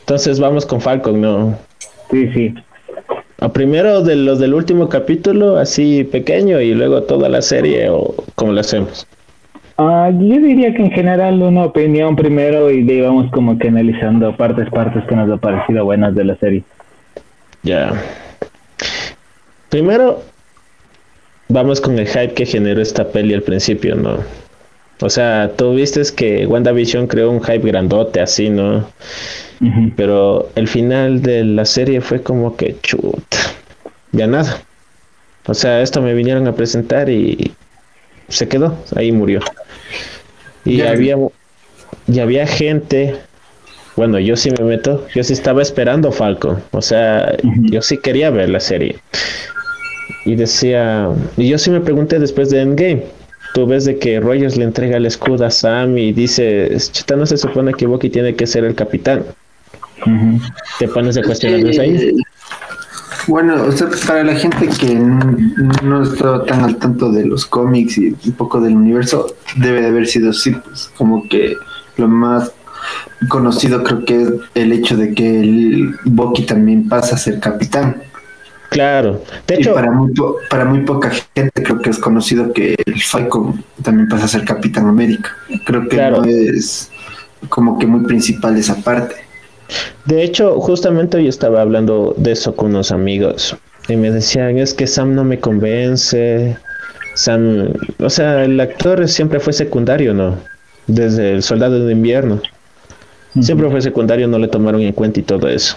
[0.00, 1.58] entonces vamos con Falcon, ¿no?
[2.10, 2.54] Sí, sí.
[3.40, 8.14] A primero de los del último capítulo, así pequeño, y luego toda la serie, o
[8.34, 9.06] como lo hacemos.
[9.78, 13.68] Ah, yo diría que en general una opinión primero y de ahí vamos como que
[13.68, 16.64] analizando partes, partes que nos ha parecido buenas de la serie.
[17.62, 17.92] Ya.
[19.68, 20.22] Primero,
[21.48, 24.18] vamos con el hype que generó esta peli al principio, ¿no?
[25.02, 28.86] O sea, tú viste que WandaVision creó un hype grandote así, ¿no?
[29.96, 33.38] Pero el final de la serie fue como que chuta.
[34.12, 34.60] Ya nada.
[35.46, 37.52] O sea, esto me vinieron a presentar y
[38.28, 39.40] se quedó, ahí murió.
[40.64, 40.90] Y Ya.
[40.90, 41.16] había
[42.08, 43.16] y había gente,
[43.96, 47.36] bueno, yo sí me meto, yo sí estaba esperando Falcon, o sea,
[47.70, 48.96] yo sí quería ver la serie.
[50.24, 53.04] Y decía, y yo sí me pregunté después de Endgame,
[53.54, 57.26] tú ves de que Rogers le entrega el escudo a Sam y dice, chuta, no
[57.26, 59.24] se supone que Bucky tiene que ser el capitán.
[60.78, 62.16] Te pones a cuestionar Eh, ahí.
[63.28, 67.98] Bueno, o sea, para la gente que no está tan al tanto de los cómics
[67.98, 71.56] y un poco del universo, debe de haber sido así, pues como que
[71.96, 72.52] lo más
[73.28, 77.96] conocido creo que es el hecho de que el Bucky también pasa a ser capitán.
[78.70, 79.24] Claro.
[79.46, 82.76] De Y hecho, para muy, po- para muy poca gente creo que es conocido que
[82.84, 85.30] el Falcon también pasa a ser Capitán América.
[85.64, 86.18] Creo que Claro.
[86.18, 86.90] no es
[87.48, 89.14] como que muy principal esa parte.
[90.04, 93.56] De hecho, justamente hoy estaba hablando de eso con unos amigos
[93.88, 96.56] y me decían, es que Sam no me convence.
[97.14, 100.36] Sam, o sea, el actor siempre fue secundario, ¿no?
[100.86, 102.40] Desde el Soldado de Invierno.
[103.40, 105.76] Siempre fue secundario, no le tomaron en cuenta y todo eso.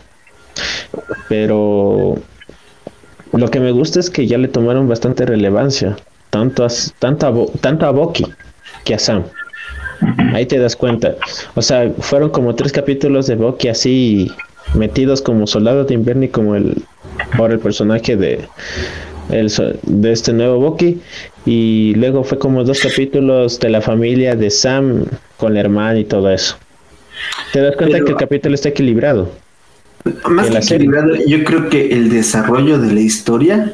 [1.28, 2.16] Pero
[3.34, 5.98] lo que me gusta es que ya le tomaron bastante relevancia,
[6.30, 6.68] tanto a,
[7.00, 8.26] tanto a, Bo- tanto a Bucky
[8.86, 9.24] que a Sam.
[10.34, 11.16] Ahí te das cuenta.
[11.56, 14.32] O sea, fueron como tres capítulos de Bucky así
[14.76, 16.84] metidos como soldado de invierno y como el
[17.34, 18.40] ahora el personaje de
[19.30, 19.52] el,
[19.84, 21.00] de este nuevo Bucky
[21.46, 25.06] y luego fue como dos capítulos de la familia de Sam
[25.38, 26.56] con la hermana y todo eso.
[27.52, 29.30] Te das cuenta Pero- que el capítulo está equilibrado.
[30.30, 30.88] Más que serie.
[30.88, 33.74] equilibrado, yo creo que el desarrollo de la historia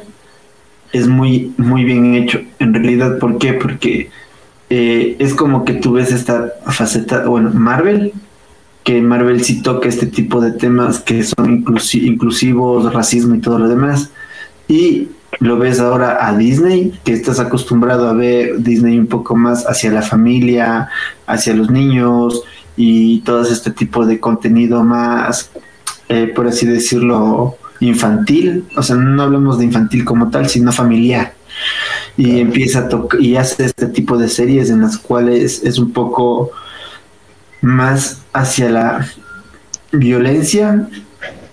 [0.92, 2.40] es muy, muy bien hecho.
[2.58, 3.52] En realidad, ¿por qué?
[3.54, 4.10] Porque
[4.70, 8.12] eh, es como que tú ves esta faceta, bueno, Marvel,
[8.84, 13.58] que Marvel sí toca este tipo de temas que son inclusi- inclusivos, racismo y todo
[13.58, 14.10] lo demás.
[14.68, 15.08] Y
[15.40, 19.90] lo ves ahora a Disney, que estás acostumbrado a ver Disney un poco más hacia
[19.90, 20.88] la familia,
[21.26, 22.42] hacia los niños
[22.76, 25.50] y todo este tipo de contenido más
[26.08, 28.64] eh, por así decirlo, infantil.
[28.76, 31.34] O sea, no hablamos de infantil como tal, sino familiar.
[32.16, 35.92] Y empieza a tocar y hace este tipo de series en las cuales es un
[35.92, 36.50] poco
[37.60, 39.06] más hacia la
[39.92, 40.88] violencia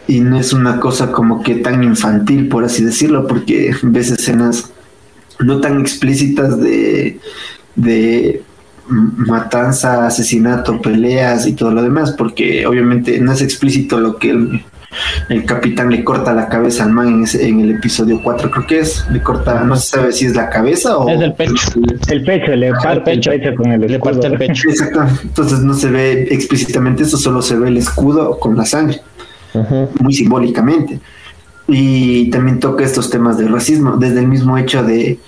[0.07, 4.71] y no es una cosa como que tan infantil, por así decirlo, porque ves escenas
[5.39, 7.19] no tan explícitas de,
[7.75, 8.43] de
[8.87, 14.63] matanza, asesinato, peleas y todo lo demás, porque obviamente no es explícito lo que el,
[15.29, 18.67] el capitán le corta la cabeza al man en, ese- en el episodio 4, creo
[18.67, 21.09] que es, le corta, no se sabe si es la cabeza o...
[21.09, 21.53] Es del pecho.
[22.09, 23.31] El pecho, le parte el pecho.
[23.31, 24.11] pecho, con el Le escudo.
[24.21, 24.69] parte el pecho.
[24.69, 29.01] Exacto, entonces no se ve explícitamente eso, solo se ve el escudo con la sangre.
[29.99, 30.99] muy simbólicamente.
[31.67, 35.19] Y también toca estos temas de racismo, desde el mismo hecho de,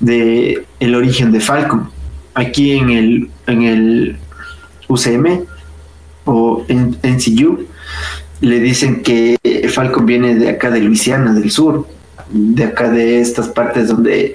[0.00, 1.90] de el origen de Falcon.
[2.34, 4.16] Aquí en el, en el
[4.88, 5.40] UCM
[6.24, 7.66] o en NCU
[8.42, 9.38] le dicen que
[9.72, 11.86] Falcon viene de acá de Luisiana, del sur,
[12.28, 14.34] de acá de estas partes donde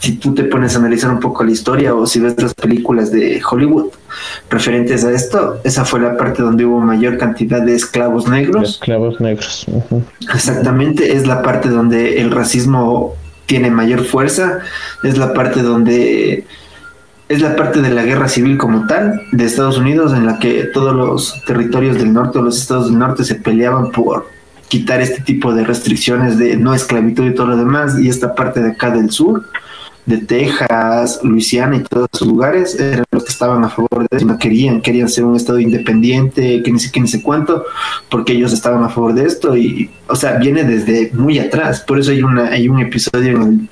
[0.00, 3.10] si tú te pones a analizar un poco la historia o si ves las películas
[3.10, 3.86] de Hollywood
[4.48, 8.70] referentes a esto, esa fue la parte donde hubo mayor cantidad de esclavos negros.
[8.70, 9.66] Esclavos negros.
[10.32, 13.16] Exactamente, es la parte donde el racismo
[13.46, 14.60] tiene mayor fuerza,
[15.02, 16.44] es la parte donde
[17.28, 20.64] es la parte de la guerra civil como tal de Estados Unidos en la que
[20.72, 24.28] todos los territorios del norte o los estados del norte se peleaban por
[24.68, 28.60] quitar este tipo de restricciones de no esclavitud y todo lo demás y esta parte
[28.60, 29.44] de acá del sur
[30.08, 34.24] de Texas, Luisiana y todos esos lugares eran los que estaban a favor de eso,
[34.24, 37.64] no querían, querían ser un estado independiente, que ni sé qué ni sé cuánto,
[38.08, 41.98] porque ellos estaban a favor de esto y, o sea, viene desde muy atrás, por
[41.98, 43.68] eso hay una hay un episodio en el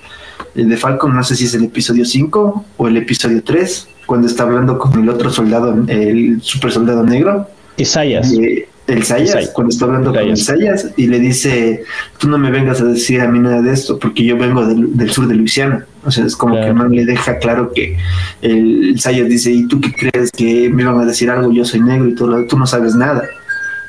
[0.54, 4.26] el de Falcon, no sé si es el episodio 5 o el episodio 3, cuando
[4.26, 7.48] está hablando con el otro soldado, el super soldado negro.
[7.76, 8.32] Isaías.
[8.32, 11.82] Eh, el Sayas, cuando está hablando con el Sayas y le dice,
[12.18, 15.10] tú no me vengas a decir a mí nada de esto, porque yo vengo del,
[15.10, 15.86] sur de Luisiana.
[16.04, 17.96] O sea, es como que el man le deja claro que
[18.42, 21.52] el, Sayas dice, ¿y tú qué crees que me van a decir algo?
[21.52, 23.24] Yo soy negro y todo, tú no sabes nada.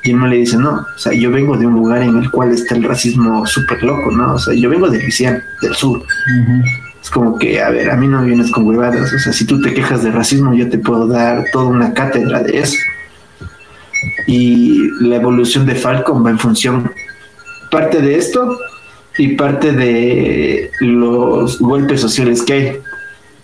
[0.08, 2.52] Y él le dice, no, o sea, yo vengo de un lugar en el cual
[2.52, 4.36] está el racismo súper loco, ¿no?
[4.36, 6.02] O sea, yo vengo de Luisiana, del sur.
[7.02, 9.12] Es como que, a ver, a mí no me vienes con huevadas.
[9.12, 12.41] O sea, si tú te quejas de racismo, yo te puedo dar toda una cátedra
[12.41, 12.78] de eso.
[14.28, 16.89] Y la evolución de Falcon va en función
[17.70, 18.58] parte de esto
[19.17, 22.80] y parte de los golpes sociales que hay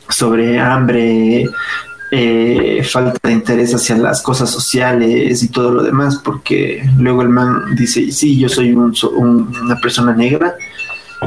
[0.08, 1.43] sobre hambre,
[2.15, 7.30] eh, falta de interés hacia las cosas sociales y todo lo demás, porque luego el
[7.30, 10.54] man dice, sí, yo soy una persona negra,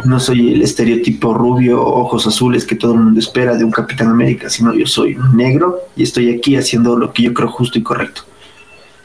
[0.05, 4.11] no soy el estereotipo rubio, ojos azules que todo el mundo espera de un Capitán
[4.11, 7.81] América, sino yo soy un negro y estoy aquí haciendo lo que yo creo justo
[7.81, 8.23] y correcto.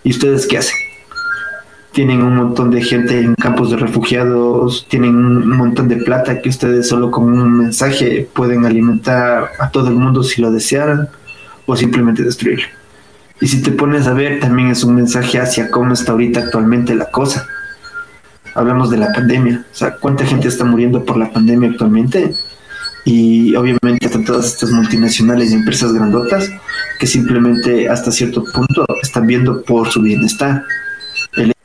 [0.03, 0.77] ¿Y ustedes qué hacen?
[1.93, 6.49] Tienen un montón de gente en campos de refugiados, tienen un montón de plata que
[6.49, 11.09] ustedes solo con un mensaje pueden alimentar a todo el mundo si lo desearan
[11.65, 12.67] o simplemente destruirlo.
[13.39, 16.93] Y si te pones a ver, también es un mensaje hacia cómo está ahorita actualmente
[16.93, 17.47] la cosa.
[18.53, 22.35] Hablamos de la pandemia, o sea, cuánta gente está muriendo por la pandemia actualmente.
[23.03, 26.51] Y obviamente están todas estas multinacionales y empresas grandotas
[26.99, 30.63] que simplemente hasta cierto punto están viendo por su bienestar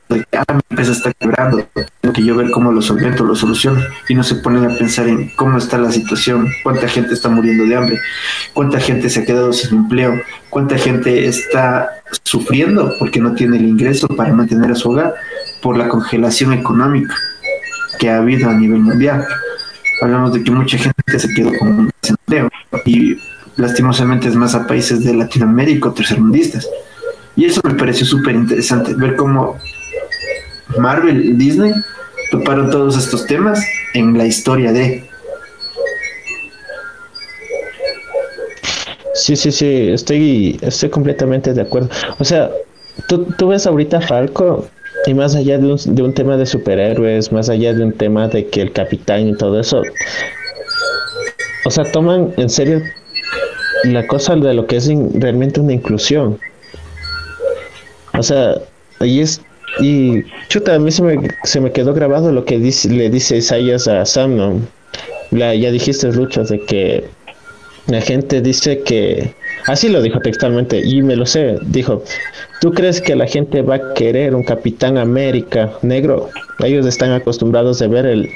[0.09, 1.67] de que ah, mi empresa está quebrando,
[2.01, 5.07] tengo que yo ver cómo lo solvento, lo soluciono, y no se ponen a pensar
[5.07, 7.99] en cómo está la situación, cuánta gente está muriendo de hambre,
[8.53, 11.89] cuánta gente se ha quedado sin empleo, cuánta gente está
[12.23, 15.13] sufriendo porque no tiene el ingreso para mantener a su hogar
[15.61, 17.15] por la congelación económica
[17.99, 19.25] que ha habido a nivel mundial.
[20.01, 22.49] Hablamos de que mucha gente se quedó con un desempleo
[22.85, 23.17] y
[23.57, 26.67] lastimosamente es más a países de Latinoamérica o tercermundistas.
[27.35, 29.57] Y eso me pareció súper interesante, ver cómo
[30.77, 31.73] Marvel Disney
[32.31, 33.59] toparon todos estos temas
[33.93, 35.03] en la historia de.
[39.13, 41.89] Sí, sí, sí, estoy, estoy completamente de acuerdo.
[42.19, 42.51] O sea,
[43.07, 44.67] tú, tú ves ahorita Falco
[45.05, 48.27] y más allá de un, de un tema de superhéroes, más allá de un tema
[48.27, 49.81] de que el capitán y todo eso,
[51.65, 52.81] o sea, toman en serio
[53.83, 56.39] la cosa de lo que es realmente una inclusión.
[58.17, 58.55] O sea,
[58.99, 59.41] ahí es
[59.79, 63.37] y chuta, a mí se me, se me quedó grabado lo que dice, le dice
[63.37, 64.61] Isaías a Sam, ¿no?
[65.31, 67.05] La, ya dijiste, Lucho, de que
[67.87, 69.33] la gente dice que...
[69.65, 71.57] Así lo dijo textualmente, y me lo sé.
[71.63, 72.01] Dijo,
[72.61, 76.29] ¿tú crees que la gente va a querer un Capitán América negro?
[76.63, 78.29] Ellos están acostumbrados a ver el,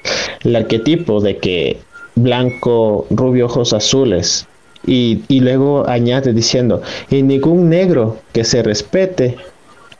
[0.43, 1.77] el arquetipo de que
[2.15, 4.45] blanco, rubio, ojos azules.
[4.85, 9.37] Y, y luego añade diciendo, y ningún negro que se respete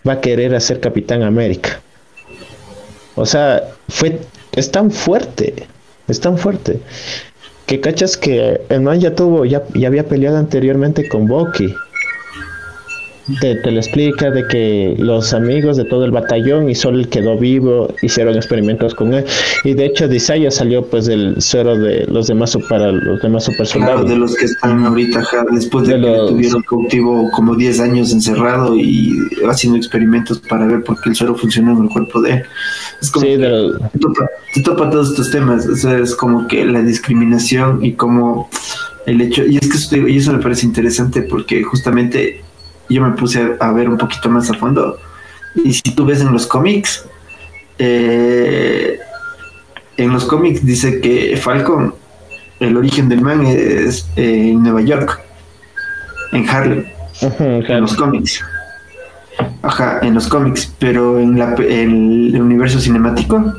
[0.08, 1.82] va a querer hacer Capitán América.
[3.16, 4.20] O sea, fue,
[4.54, 5.68] es tan fuerte,
[6.08, 6.80] es tan fuerte,
[7.66, 11.74] que cachas que el man ya tuvo, ya, ya había peleado anteriormente con Bucky
[13.40, 17.10] te, te, lo explica de que los amigos de todo el batallón y solo el
[17.10, 19.26] quedó vivo hicieron experimentos con él.
[19.64, 23.66] Y de hecho Disaya salió pues del suero de los demás para los demás super
[23.68, 24.10] soldados.
[24.10, 29.14] de los que están ahorita después de, que tuvieron cautivo como 10 años encerrado y
[29.50, 32.44] haciendo experimentos para ver por qué el suero funcionó en el cuerpo de él.
[33.02, 38.50] Es como sí, te, topa, todos estos temas es como que la discriminación y como
[39.06, 42.42] el hecho y es que y eso me parece interesante porque justamente
[42.94, 44.98] yo me puse a ver un poquito más a fondo.
[45.64, 47.06] Y si tú ves en los cómics,
[47.78, 49.00] eh,
[49.98, 51.94] en los cómics dice que Falcon,
[52.60, 55.20] el origen del man es en Nueva York,
[56.32, 56.86] en Harlem,
[57.22, 58.42] en los cómics.
[59.64, 63.54] Ajá, en los cómics, pero en, la, el universo cinemático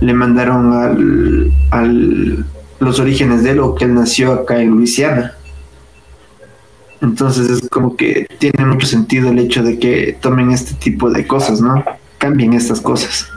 [0.00, 2.44] le mandaron al, al,
[2.78, 5.34] los orígenes de él o que él nació acá en Luisiana.
[7.02, 11.26] Entonces es como que tiene mucho sentido el hecho de que tomen este tipo de
[11.26, 11.82] cosas, ¿no?
[12.18, 13.30] Cambien estas cosas.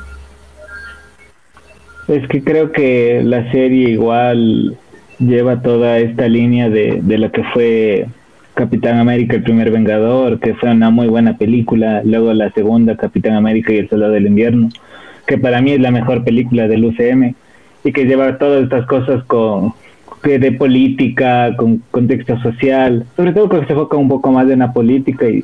[2.08, 4.78] Es que creo que la serie igual
[5.20, 8.08] lleva toda esta línea de, de lo que fue
[8.54, 13.34] Capitán América, el primer Vengador, que fue una muy buena película, luego la segunda, Capitán
[13.34, 14.70] América y el Soldado del Invierno,
[15.26, 17.34] que para mí es la mejor película del UCM
[17.84, 19.74] y que lleva todas estas cosas con
[20.24, 24.72] de política, con contexto social, sobre todo porque se enfoca un poco más en la
[24.72, 25.44] política y,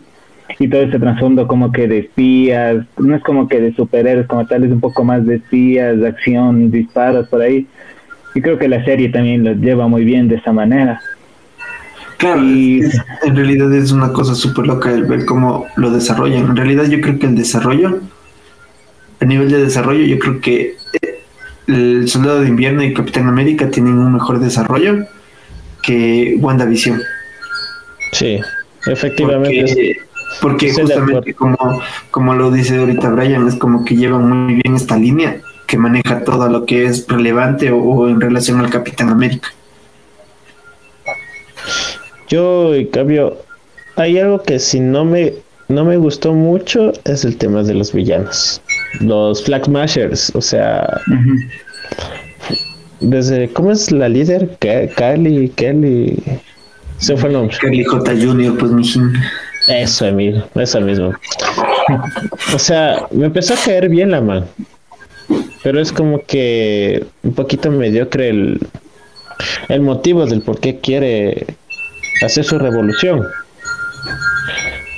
[0.57, 4.47] y todo ese trasfondo como que de espías, no es como que de superhéroes como
[4.47, 7.67] tal, es un poco más de espías, de acción, disparos por ahí.
[8.33, 11.01] Y creo que la serie también lo lleva muy bien de esa manera.
[12.17, 16.47] Claro, en realidad es una cosa súper loca el ver cómo lo desarrollan.
[16.47, 18.01] En realidad yo creo que el desarrollo,
[19.21, 20.75] a nivel de desarrollo, yo creo que
[21.69, 25.05] el Soldado de Invierno y Capitán América tienen un mejor desarrollo
[25.83, 27.01] que WandaVision.
[28.11, 28.39] Sí,
[28.85, 29.97] efectivamente.
[30.41, 31.57] Porque, justamente como,
[32.11, 36.23] como lo dice ahorita Brian, es como que llevan muy bien esta línea que maneja
[36.23, 39.49] todo lo que es relevante o, en relación al Capitán América.
[42.27, 43.37] Yo, en cambio,
[43.95, 45.33] hay algo que si no me,
[45.67, 48.61] no me gustó mucho es el tema de los villanos
[48.99, 51.01] los Flag Mashers, o sea,
[52.99, 54.57] desde, ¿cómo es la líder?
[54.59, 56.21] Kelly, Kelly,
[56.97, 57.57] se fue el nombre.
[57.59, 58.11] Kelly J.
[58.11, 58.83] Junior, pues mi
[59.67, 61.13] Eso, Emil, eso mismo.
[62.53, 64.45] o sea, me empezó a caer bien la man,
[65.63, 68.59] pero es como que un poquito mediocre el,
[69.69, 71.45] el motivo del por qué quiere
[72.23, 73.25] hacer su revolución.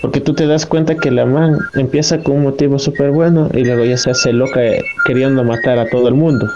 [0.02, 3.64] Porque tú te das cuenta que la man empieza con un motivo súper bueno y
[3.64, 4.60] luego ya se hace loca
[5.06, 6.50] queriendo matar a todo el mundo.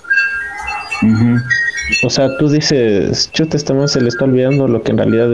[2.03, 5.29] O sea, tú dices, chuta, esta man se le está olvidando lo que en realidad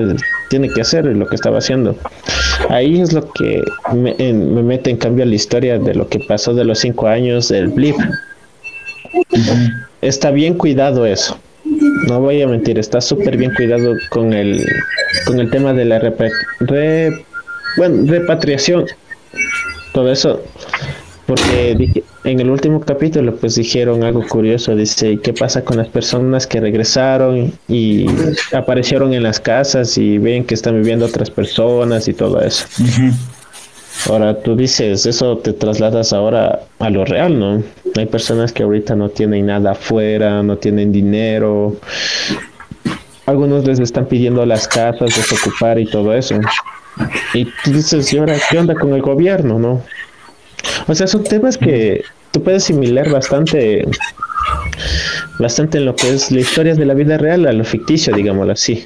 [0.49, 1.95] tiene que hacer y lo que estaba haciendo.
[2.70, 3.62] Ahí es lo que
[3.93, 7.47] me, mete en cambio a la historia de lo que pasó de los cinco años
[7.47, 7.95] del blip.
[10.01, 11.39] Está bien cuidado eso.
[12.07, 14.66] No voy a mentir, está súper bien cuidado con el,
[15.26, 16.20] con el tema de la rep
[17.78, 18.86] bueno, repatriación,
[19.93, 20.41] todo eso,
[21.26, 26.45] porque en el último capítulo pues dijeron algo curioso, dice, ¿qué pasa con las personas
[26.45, 28.05] que regresaron y
[28.53, 32.65] aparecieron en las casas y ven que están viviendo otras personas y todo eso?
[34.09, 37.63] Ahora tú dices, eso te trasladas ahora a lo real, ¿no?
[37.95, 41.76] Hay personas que ahorita no tienen nada afuera, no tienen dinero.
[43.26, 46.36] Algunos les están pidiendo las casas, desocupar y todo eso.
[47.34, 49.82] Y tú dices, ¿y ahora qué onda con el gobierno, no?
[50.88, 53.88] O sea, son temas que tú puedes asimilar bastante,
[55.39, 58.54] bastante en lo que es la historia de la vida real a lo ficticio, digámoslo
[58.54, 58.86] así.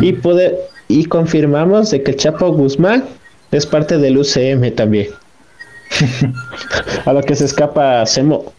[0.00, 0.56] Y puede,
[0.88, 3.04] y confirmamos de que el Chapo Guzmán
[3.50, 5.08] es parte del UCM también.
[7.06, 8.52] a lo que se escapa Semo.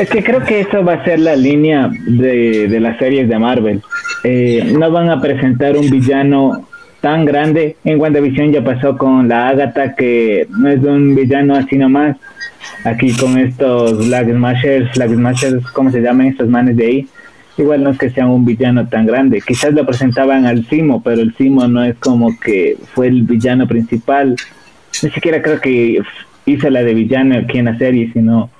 [0.00, 3.38] es que creo que eso va a ser la línea de, de las series de
[3.38, 3.82] Marvel.
[4.24, 6.66] Eh, no van a presentar un villano
[7.00, 7.76] tan grande.
[7.84, 12.16] En WandaVision ya pasó con la Agatha, que no es un villano así nomás.
[12.84, 17.08] Aquí con estos Flag Smashers, Flag Smashers, ¿cómo se llaman estos manes de ahí?
[17.58, 19.42] Igual no es que sean un villano tan grande.
[19.46, 23.66] Quizás lo presentaban al Simo, pero el Simo no es como que fue el villano
[23.66, 24.36] principal.
[25.02, 26.00] Ni siquiera creo que
[26.46, 28.50] hizo la de villano aquí en la serie, sino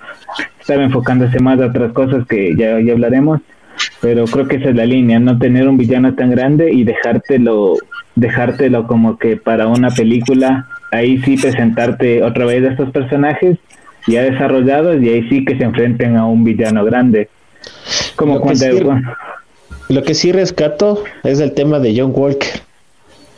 [0.60, 3.40] estaba enfocándose más a otras cosas que ya, ya hablaremos
[4.00, 7.74] pero creo que esa es la línea, no tener un villano tan grande y dejártelo,
[8.14, 13.58] dejártelo como que para una película, ahí sí presentarte otra vez a estos personajes
[14.06, 17.28] ya desarrollados y ahí sí que se enfrenten a un villano grande.
[18.18, 18.66] Como lo cuando...
[18.66, 18.84] Que sí,
[19.88, 22.60] lo que sí rescato es el tema de John Walker.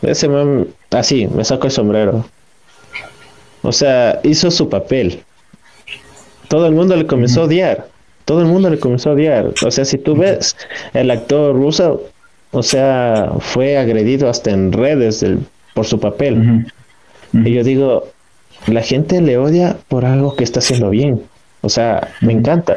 [0.03, 2.25] Ese man, así, me saco el sombrero.
[3.63, 5.23] O sea, hizo su papel.
[6.49, 7.91] Todo el mundo le comenzó a odiar
[8.31, 9.53] todo el mundo le comenzó a odiar.
[9.67, 10.57] O sea, si tú ves
[10.95, 12.05] el actor ruso,
[12.53, 15.27] o sea, fue agredido hasta en redes
[15.75, 16.65] por su papel.
[17.33, 18.07] Y yo digo,
[18.69, 21.21] la gente le odia por algo que está haciendo bien.
[21.63, 22.77] O sea, me encanta.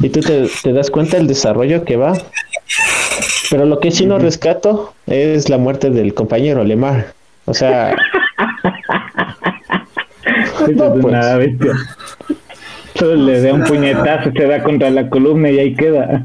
[0.00, 2.12] Y tú te, das cuenta del desarrollo que va.
[3.50, 7.12] Pero lo que sí no rescato es la muerte del compañero Lemar.
[7.46, 7.96] O sea,
[10.60, 11.04] No, es pues.
[11.04, 11.72] una bestia.
[12.94, 16.22] Solo le da un puñetazo, se da contra la columna y ahí queda.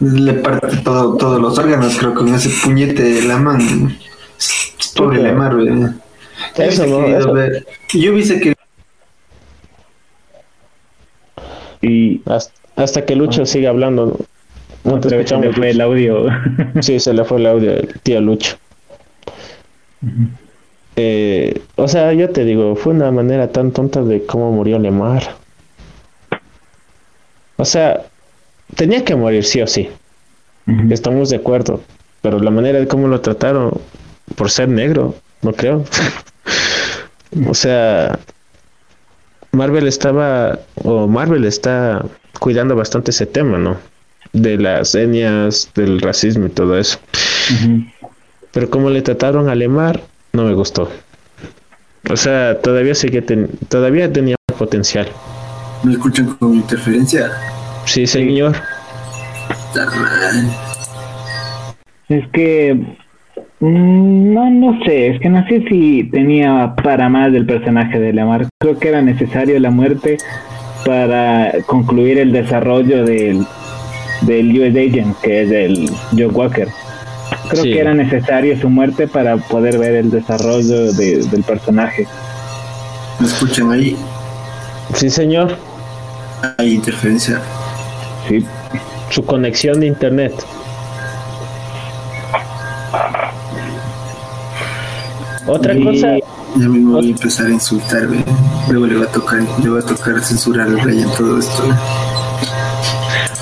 [0.00, 3.90] Le parte todo, todos los órganos, creo, con ese puñete de la mano.
[4.96, 5.22] Pobre.
[5.22, 5.68] Lemar, güey.
[5.68, 8.53] Yo Eso hubiese no, querido eso- ver- Yo hubiese que
[11.84, 14.18] Y Hasta, hasta que Lucho siga hablando.
[14.84, 16.26] No te se le fue el audio.
[16.80, 18.56] Sí, se le fue el audio al tío Lucho.
[20.96, 25.22] Eh, o sea, yo te digo, fue una manera tan tonta de cómo murió Lemar.
[27.56, 28.02] O sea,
[28.76, 29.88] tenía que morir sí o sí.
[30.90, 31.80] Estamos de acuerdo.
[32.22, 33.78] Pero la manera de cómo lo trataron,
[34.36, 35.84] por ser negro, no creo.
[37.48, 38.18] o sea,
[39.54, 42.04] Marvel estaba, o Marvel está
[42.40, 43.76] cuidando bastante ese tema, ¿no?
[44.32, 46.98] De las etnias, del racismo y todo eso.
[48.52, 50.02] Pero como le trataron a Lemar,
[50.32, 50.90] no me gustó.
[52.10, 55.08] O sea, todavía sigue ten- todavía tenía potencial.
[55.82, 57.30] me escuchan con interferencia.
[57.86, 58.54] Sí, señor.
[62.08, 62.96] Es que
[63.70, 68.46] no, no sé, es que no sé si tenía para más del personaje de Lamar.
[68.60, 70.18] Creo que era necesario la muerte
[70.84, 73.46] para concluir el desarrollo del,
[74.22, 76.68] del US Agent, que es el Joe Walker.
[77.48, 77.72] Creo Sí.
[77.72, 82.06] que era necesario su muerte para poder ver el desarrollo de- del personaje.
[83.20, 83.96] Me escuchan ahí.
[84.94, 85.56] Sí, señor.
[86.58, 87.40] Hay interferencia.
[88.28, 88.44] Sí,
[89.10, 90.32] Su conexión de internet.
[95.46, 96.08] Otra Y- cosa,
[96.56, 98.24] Ya mismo voy a empezar a insultar, güey.
[98.70, 101.62] Luego le va a tocar, le va a tocar censurar al rey en todo esto.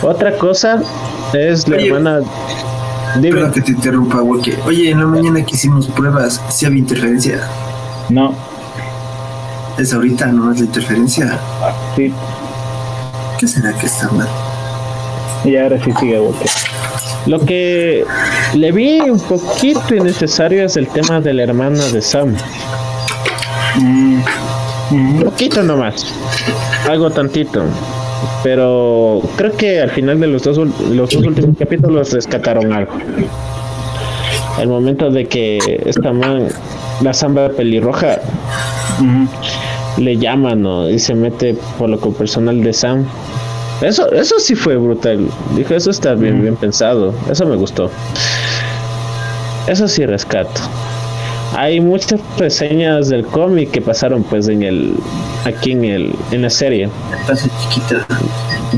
[0.03, 0.83] otra cosa
[1.33, 1.87] es la Oye.
[1.89, 2.21] hermana.
[3.21, 4.55] Dime, Perdón que te interrumpa, Wookie.
[4.67, 7.41] Oye, en la mañana que hicimos pruebas, si había interferencia.
[8.09, 8.35] no,
[9.79, 11.39] Es ahorita, no es la interferencia.
[11.97, 12.13] sí,
[13.39, 14.29] ¿Qué será que está mal?
[15.45, 16.49] y ahora sí sigue Walker.
[17.27, 18.05] Lo que
[18.55, 22.35] le vi un poquito innecesario es el tema de la hermana de Sam.
[23.77, 24.21] Mm,
[24.91, 26.07] Un poquito nomás.
[26.89, 27.63] Algo tantito.
[28.43, 32.93] Pero creo que al final de los dos, los dos últimos capítulos rescataron algo.
[34.61, 36.49] El momento de que esta man,
[37.01, 38.19] la samba pelirroja,
[39.97, 40.89] le llama, ¿no?
[40.89, 43.07] Y se mete por lo que personal de Sam.
[43.83, 45.27] Eso, eso sí fue brutal.
[45.57, 47.13] Dijo, eso está bien, bien pensado.
[47.31, 47.91] Eso me gustó.
[49.67, 50.61] Eso sí rescato.
[51.55, 54.95] Hay muchas reseñas del cómic que pasaron pues en el
[55.45, 56.89] aquí en el en la serie.
[57.27, 58.07] Chiquita.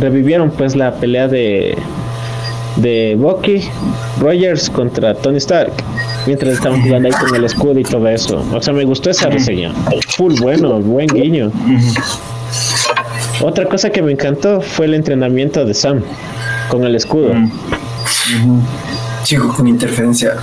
[0.00, 1.78] Revivieron pues la pelea de
[2.76, 3.60] de Bucky
[4.18, 5.72] Rogers contra Tony Stark
[6.26, 8.44] mientras estaban jugando ahí con el escudo y todo eso.
[8.52, 9.72] O sea, me gustó esa reseña.
[10.16, 11.52] Full bueno, buen guiño.
[13.40, 16.02] Otra cosa que me encantó fue el entrenamiento de Sam
[16.68, 17.34] con el escudo.
[17.34, 18.60] Mm.
[19.24, 20.34] Chico con interferencia.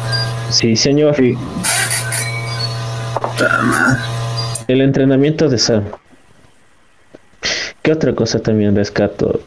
[0.50, 1.16] Sí, señor.
[1.16, 1.38] Sí.
[4.68, 5.84] El entrenamiento de Sam.
[7.82, 9.42] ¿Qué otra cosa también rescato?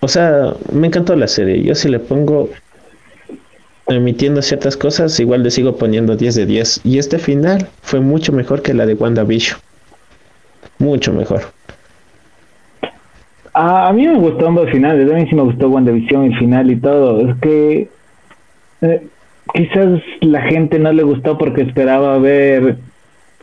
[0.00, 1.62] O sea, me encantó la serie.
[1.62, 2.50] Yo si le pongo
[3.86, 6.80] emitiendo ciertas cosas, igual le sigo poniendo 10 de 10.
[6.84, 9.58] Y este final fue mucho mejor que la de WandaVision.
[10.78, 11.52] Mucho mejor.
[13.54, 16.70] A, a mí me gustó ambos finales, a mí sí me gustó WandaVision, el final
[16.70, 17.28] y todo.
[17.28, 17.88] Es que
[18.80, 19.06] eh,
[19.52, 22.78] quizás la gente no le gustó porque esperaba ver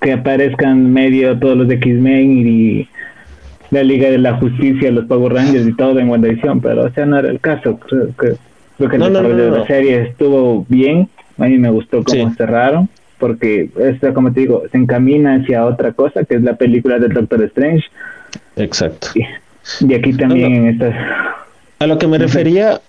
[0.02, 2.88] que aparezcan medio todos los X-Men y
[3.70, 7.06] la Liga de la Justicia, los Power Rangers y todo en WandaVision, pero o sea,
[7.06, 7.78] no era el caso.
[7.80, 8.36] Creo que,
[8.78, 11.08] creo que el No, desarrollo no, de la serie estuvo bien,
[11.38, 12.36] a mí me gustó cómo Sí.
[12.36, 12.90] cerraron,
[13.20, 17.14] porque esto, como te digo, se encamina hacia otra cosa, que es la película del
[17.14, 17.86] Doctor Strange.
[18.56, 19.10] Exacto.
[19.16, 19.24] Y
[19.96, 20.96] aquí también No, en estas...
[21.80, 22.82] A lo que me refería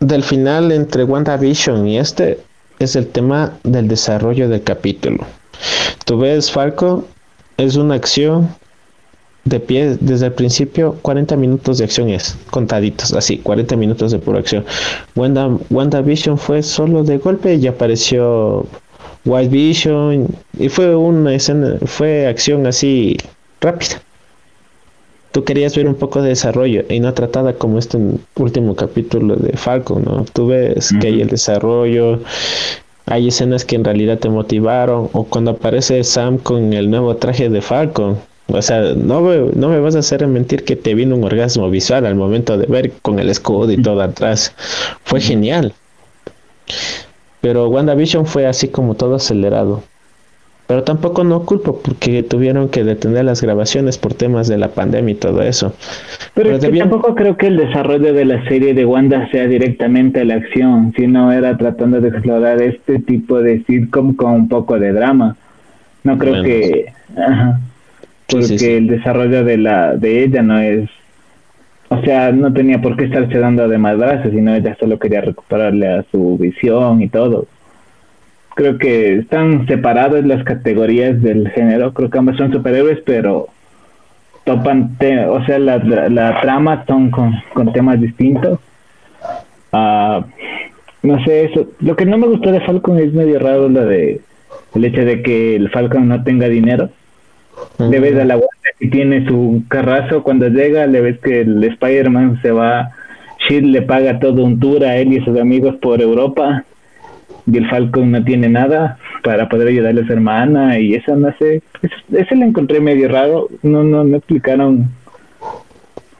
[0.00, 2.38] del final entre WandaVision y este
[2.78, 5.24] es el tema del desarrollo del capítulo.
[6.04, 7.06] Tú ves Falco,
[7.56, 8.48] es una acción
[9.44, 14.18] de pie desde el principio, 40 minutos de acción es, contaditos, así, 40 minutos de
[14.18, 14.64] pura acción.
[15.14, 18.66] Wanda, WandaVision fue solo de golpe y apareció
[19.24, 20.26] White Vision
[20.58, 23.16] y fue una escena, fue acción así
[23.60, 24.02] rápida.
[25.36, 27.98] Tú querías ver un poco de desarrollo y no tratada como este
[28.36, 30.24] último capítulo de Falcon, ¿no?
[30.32, 32.20] Tú ves que hay el desarrollo,
[33.04, 37.50] hay escenas que en realidad te motivaron, o cuando aparece Sam con el nuevo traje
[37.50, 38.16] de Falcon.
[38.46, 41.68] O sea, no me, no me vas a hacer mentir que te vino un orgasmo
[41.68, 44.54] visual al momento de ver con el escudo y todo atrás.
[45.04, 45.74] Fue genial.
[47.42, 49.82] Pero WandaVision fue así como todo acelerado.
[50.66, 55.12] Pero tampoco no culpo porque tuvieron que detener las grabaciones por temas de la pandemia
[55.12, 55.72] y todo eso.
[56.34, 60.24] Pero, es que tampoco creo que el desarrollo de la serie de Wanda sea directamente
[60.24, 64.92] la acción, sino era tratando de explorar este tipo de sitcom con un poco de
[64.92, 65.36] drama.
[66.02, 66.86] No creo que...
[67.16, 67.60] Ajá,
[68.28, 70.90] porque el desarrollo de la de ella no es...
[71.90, 75.86] O sea, no tenía por qué estarse dando de madrazos, sino ella solo quería recuperarle
[75.86, 77.46] a su visión y todo
[78.56, 81.92] creo que están separadas las categorías del género.
[81.92, 83.48] Creo que ambas son superhéroes, pero
[84.44, 84.96] topan,
[85.28, 88.58] o sea, la, la, trama son con, temas distintos.
[89.72, 90.22] Uh,
[91.02, 91.68] no sé, eso.
[91.80, 94.22] Lo que no me gustó de Falcon es medio raro lo de
[94.74, 96.88] el hecho de que el Falcon no tenga dinero.
[97.78, 101.62] Le ves a la guardia que tiene su carrazo cuando llega, le ves que el
[101.62, 102.90] Spider-Man se va,
[103.46, 106.64] Shield le paga todo un tour a él y a sus amigos por Europa
[107.46, 111.32] y el Falcon no tiene nada para poder ayudarle a su hermana y eso no
[111.38, 111.62] sé,
[112.12, 114.90] eso, lo encontré medio raro, no, no, no explicaron,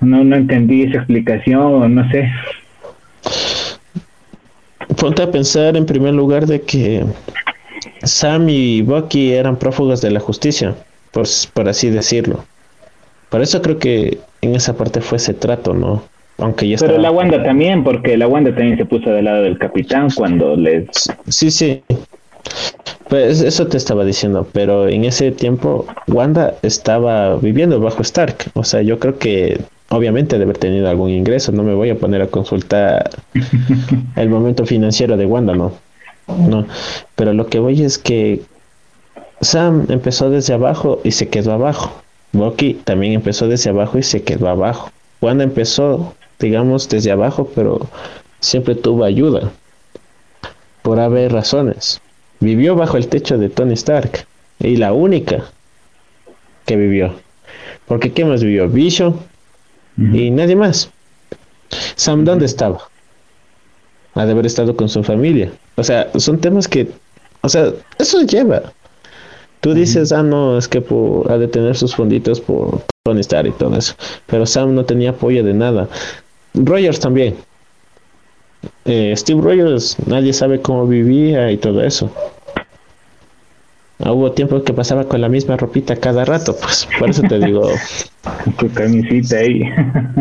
[0.01, 2.31] no, no entendí esa explicación no sé.
[5.01, 7.05] Ponte a pensar en primer lugar de que
[8.03, 10.75] Sam y Bucky eran prófugos de la justicia,
[11.13, 12.45] por, por así decirlo.
[13.29, 16.05] Por eso creo que en esa parte fue ese trato, ¿no?
[16.39, 19.59] Aunque ya Pero la Wanda también, porque la Wanda también se puso del lado del
[19.59, 20.87] capitán cuando les...
[21.29, 21.83] Sí, sí.
[23.09, 28.51] Pues eso te estaba diciendo, pero en ese tiempo Wanda estaba viviendo bajo Stark.
[28.55, 29.61] O sea, yo creo que
[29.91, 31.53] obviamente debe haber tenido algún ingreso.
[31.53, 33.11] No me voy a poner a consultar
[34.17, 35.73] el momento financiero de Wanda, no.
[36.27, 36.67] No.
[37.15, 38.43] Pero lo que voy es que
[39.41, 42.03] Sam empezó desde abajo y se quedó abajo.
[42.33, 44.91] Bucky también empezó desde abajo y se quedó abajo.
[45.21, 47.87] Wanda empezó digamos, desde abajo, pero
[48.41, 49.51] siempre tuvo ayuda.
[50.83, 52.01] Por haber razones.
[52.41, 54.27] Vivió bajo el techo de Tony Stark.
[54.59, 55.45] Y la única
[56.65, 57.15] que vivió.
[57.87, 58.69] Porque ¿qué más vivió?
[58.69, 59.19] Vision
[59.97, 60.91] y nadie más.
[61.95, 62.81] Sam, ¿dónde estaba?
[64.15, 65.53] Ha de haber estado con su familia.
[65.77, 66.89] O sea, son temas que,
[67.43, 68.73] o sea, eso lleva.
[69.61, 70.85] Tú dices, ah, no, es que
[71.29, 73.95] ha de tener sus fonditos por Tony Stark y todo eso.
[74.27, 75.89] Pero Sam no tenía apoyo de nada.
[76.57, 77.37] Rogers también.
[78.85, 82.11] Eh, Steve Rogers, nadie sabe cómo vivía y todo eso.
[83.99, 87.39] Ah, hubo tiempo que pasaba con la misma ropita cada rato, pues por eso te
[87.39, 87.71] digo.
[88.59, 89.63] tu camisita ahí.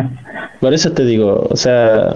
[0.61, 2.13] por eso te digo, o sea,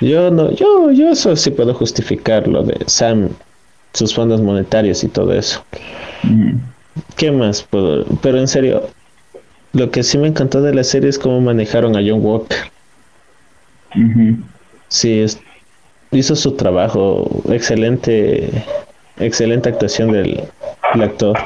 [0.00, 3.28] yo no, yo, yo eso sí puedo justificar lo de Sam,
[3.92, 5.62] sus fondos monetarios y todo eso.
[6.22, 6.54] Mm.
[7.16, 8.06] ¿Qué más puedo?
[8.22, 8.88] Pero en serio,
[9.72, 12.69] lo que sí me encantó de la serie es cómo manejaron a John Walker.
[14.88, 15.24] Sí,
[16.12, 17.28] hizo su trabajo.
[17.48, 18.64] Excelente,
[19.18, 20.44] excelente actuación del,
[20.94, 21.38] actor.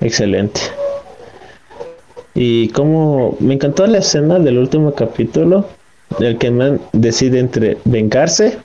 [0.00, 0.60] Excelente.
[2.34, 5.68] Y como me encantó la escena del último capítulo,
[6.18, 8.58] del que man decide entre vengarse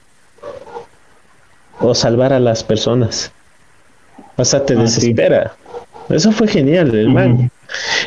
[1.80, 3.32] o salvar a las personas.
[4.38, 5.54] O sea, te ah, desespera.
[6.10, 7.52] Eso fue genial, el man.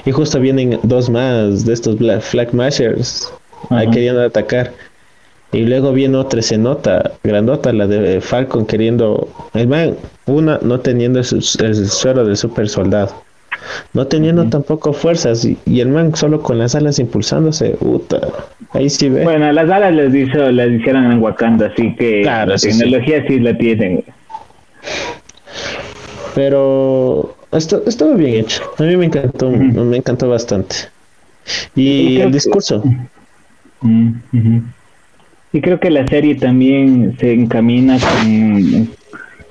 [0.05, 3.33] Y justo vienen dos más de estos Black Flag Mashers
[3.71, 4.73] ahí queriendo atacar.
[5.53, 11.21] Y luego viene otra escenota, grandota, la de Falcon queriendo, el man, una, no teniendo
[11.21, 13.23] el, suero del super soldado,
[13.93, 18.21] no teniendo tampoco fuerzas, y, el man solo con las alas impulsándose, puta,
[18.73, 19.25] ahí sí ve.
[19.25, 23.39] Bueno, las alas les hizo, las hicieron en Wakanda, así que la tecnología sí.
[23.39, 24.05] la tienen.
[26.35, 30.77] Pero esto estuvo bien hecho, a mí me encantó, me encantó bastante.
[31.75, 32.83] Y el discurso.
[35.53, 38.89] Y creo que la serie también se encamina con,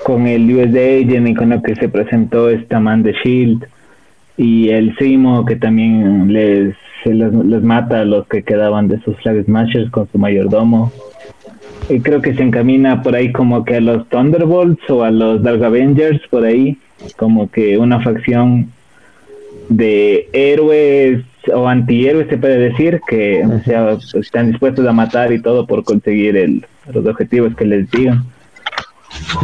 [0.04, 3.66] con el US Agent y con lo que se presentó esta man de Shield
[4.38, 6.76] y el Simo que también les,
[7.06, 10.92] les, mata a los que quedaban de sus Flag Smashers con su mayordomo.
[11.90, 15.44] Y creo que se encamina por ahí como que a los Thunderbolts o a los
[15.44, 16.78] Dark Avengers, por ahí,
[17.18, 18.72] como que una facción
[19.70, 21.24] de héroes
[21.54, 26.38] o antihéroes se puede decir que sea, están dispuestos a matar y todo por conseguir
[26.38, 28.24] el, los objetivos que les digan.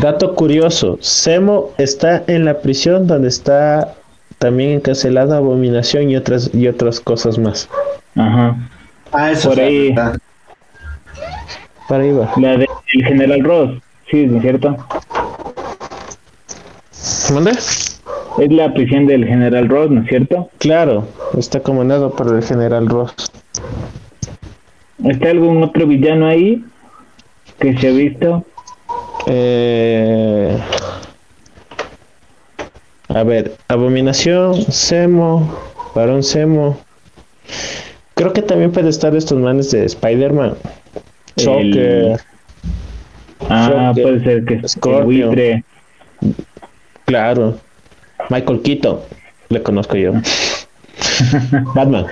[0.01, 3.95] Dato curioso, Semo está en la prisión donde está
[4.37, 7.67] también encarcelada Abominación y otras y otras cosas más.
[8.15, 8.55] Ajá.
[9.11, 9.95] Ah, eso por ahí.
[11.87, 12.31] Para ahí va.
[12.37, 14.77] La del General Ross, sí, ¿no es cierto?
[17.29, 17.51] ¿Dónde?
[18.37, 20.49] Es la prisión del General Ross, ¿no es cierto?
[20.59, 21.07] Claro,
[21.37, 23.13] está comandado por el General Ross.
[25.03, 26.63] ¿Está algún otro villano ahí
[27.59, 28.45] que se ha visto?
[29.25, 30.57] Eh...
[33.09, 35.57] A ver, Abominación, Semo,
[35.95, 36.77] Barón Semo.
[38.13, 40.55] Creo que también puede estar estos manes de Spider-Man.
[41.43, 42.19] Joker.
[43.49, 45.27] Ah, Joker, puede ser que Scorpio.
[45.27, 45.63] buitre.
[47.05, 47.57] Claro.
[48.29, 48.99] Michael Keaton.
[49.49, 50.13] Le conozco yo.
[51.75, 52.05] Batman.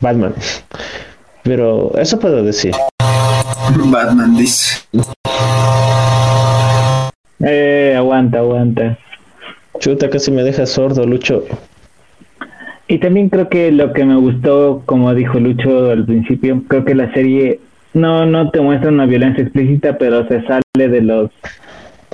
[0.00, 0.34] Batman.
[1.42, 2.74] Pero eso puedo decir.
[3.86, 4.86] Batman dice.
[7.40, 8.98] Eh, aguanta, aguanta.
[9.78, 11.44] Chuta, casi me deja sordo, Lucho.
[12.86, 16.94] Y también creo que lo que me gustó, como dijo Lucho al principio, creo que
[16.94, 17.60] la serie
[17.94, 21.30] no, no te muestra una violencia explícita, pero se sale de los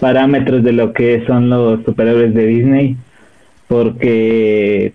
[0.01, 2.97] parámetros de lo que son los superhéroes de Disney,
[3.69, 4.93] porque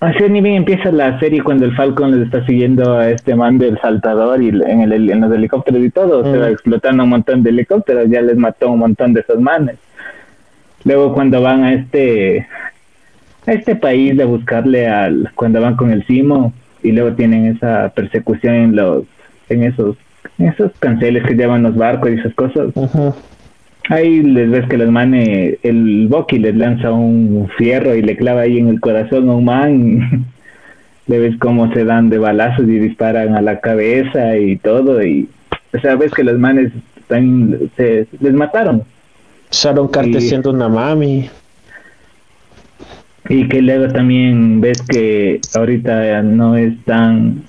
[0.00, 3.58] así ni bien empieza la serie cuando el Falcon les está siguiendo a este man
[3.58, 6.40] del saltador y en, el, en los helicópteros y todo, se Mm.
[6.42, 9.76] va explotando un montón de helicópteros, ya les mató un montón de esos manes.
[10.84, 12.46] Luego cuando van a este
[13.46, 17.90] a este país de buscarle al cuando van con el Simo y luego tienen esa
[17.94, 19.04] persecución en los
[19.48, 19.96] en esos
[20.38, 22.66] en esos canceles que llevan los barcos y esas cosas.
[23.90, 28.42] Ahí les ves que los manes, el Bucky les lanza un fierro y le clava
[28.42, 30.26] ahí en el corazón a un man.
[31.06, 35.02] le ves cómo se dan de balazos y disparan a la cabeza y todo.
[35.04, 35.28] Y,
[35.74, 38.82] o sea, ves que los manes están, se, les mataron.
[39.50, 41.28] Sharon Carter siendo una mami.
[43.28, 47.42] Y que luego también ves que ahorita no es tan...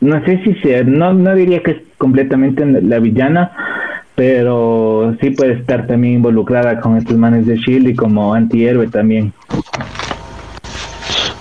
[0.00, 3.50] No sé si sea, no, no diría que es completamente la villana,
[4.18, 9.32] pero sí puede estar también involucrada con estos manes de Shield y como antihéroe también.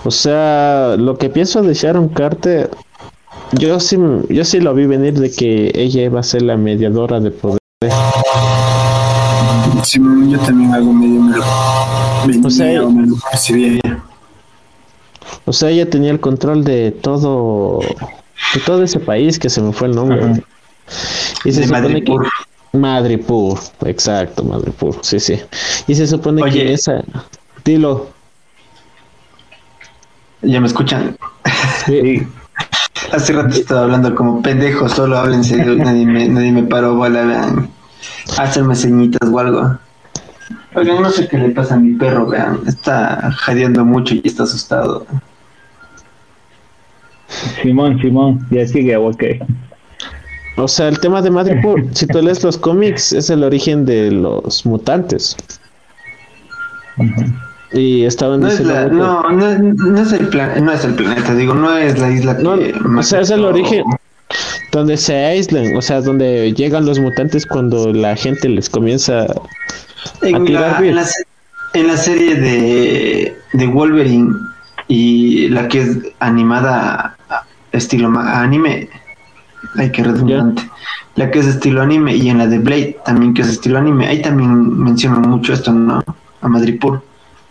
[0.04, 2.70] O sea, lo que pienso de Sharon Carter,
[3.54, 3.98] yo sí,
[4.30, 7.58] yo sí lo vi venir de que ella iba a ser la mediadora de poder.
[9.84, 10.00] Sí,
[10.30, 13.16] yo también algo medio me lo, O sea, o me lo.
[15.46, 19.74] O sea, ella tenía el control de todo, de todo ese país que se me
[19.74, 20.24] fue el nombre.
[20.24, 20.40] Ajá.
[21.44, 22.14] Y se De supone que
[22.74, 25.40] Madripoor, exacto, Madripoor, sí, sí.
[25.88, 26.74] Y se supone que Oye.
[26.74, 27.04] esa,
[27.64, 28.10] dilo,
[30.42, 31.18] ¿Ya me escuchan?
[31.86, 32.22] Sí,
[33.12, 37.24] Hace rato estaba hablando como pendejo, solo hablen serio, nadie me, nadie me paró bola,
[37.24, 37.70] vean.
[38.38, 39.78] Hacerme ceñitas o algo.
[40.76, 42.60] Oigan, no sé qué le pasa a mi perro, vean.
[42.68, 45.06] Está jadeando mucho y está asustado.
[47.62, 49.24] Simón, Simón, ya sigue, ok.
[50.58, 54.12] O sea, el tema de Madripoor, si tú lees los cómics, es el origen de
[54.12, 55.36] los mutantes.
[57.74, 61.36] Y estaban No es, la, no, no, no es el plan, no es el planeta,
[61.36, 62.44] digo, no es la isla que
[62.98, 63.84] o sea, es el origen
[64.72, 69.28] donde se aíslan, o sea, donde llegan los mutantes cuando la gente les comienza a
[70.22, 70.98] En tirar la, bien.
[70.98, 71.08] en, la,
[71.74, 74.34] en la serie de, de Wolverine
[74.88, 77.44] y la que es animada a-
[77.74, 78.90] estilo ma- anime,
[79.76, 80.64] ay que redundante,
[81.16, 84.08] la que es estilo anime y en la de Blade también que es estilo anime,
[84.08, 86.04] ahí también mencionan mucho esto, ¿no?
[86.42, 87.02] A Madripoor.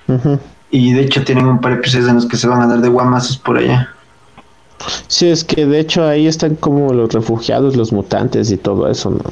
[0.08, 0.38] Ujú.
[0.70, 2.80] Y de hecho tienen un par de episodios en los que se van a dar
[2.80, 3.88] de guamazos por allá.
[5.08, 9.10] Sí, es que de hecho ahí están como los refugiados, los mutantes y todo eso,
[9.10, 9.22] ¿no?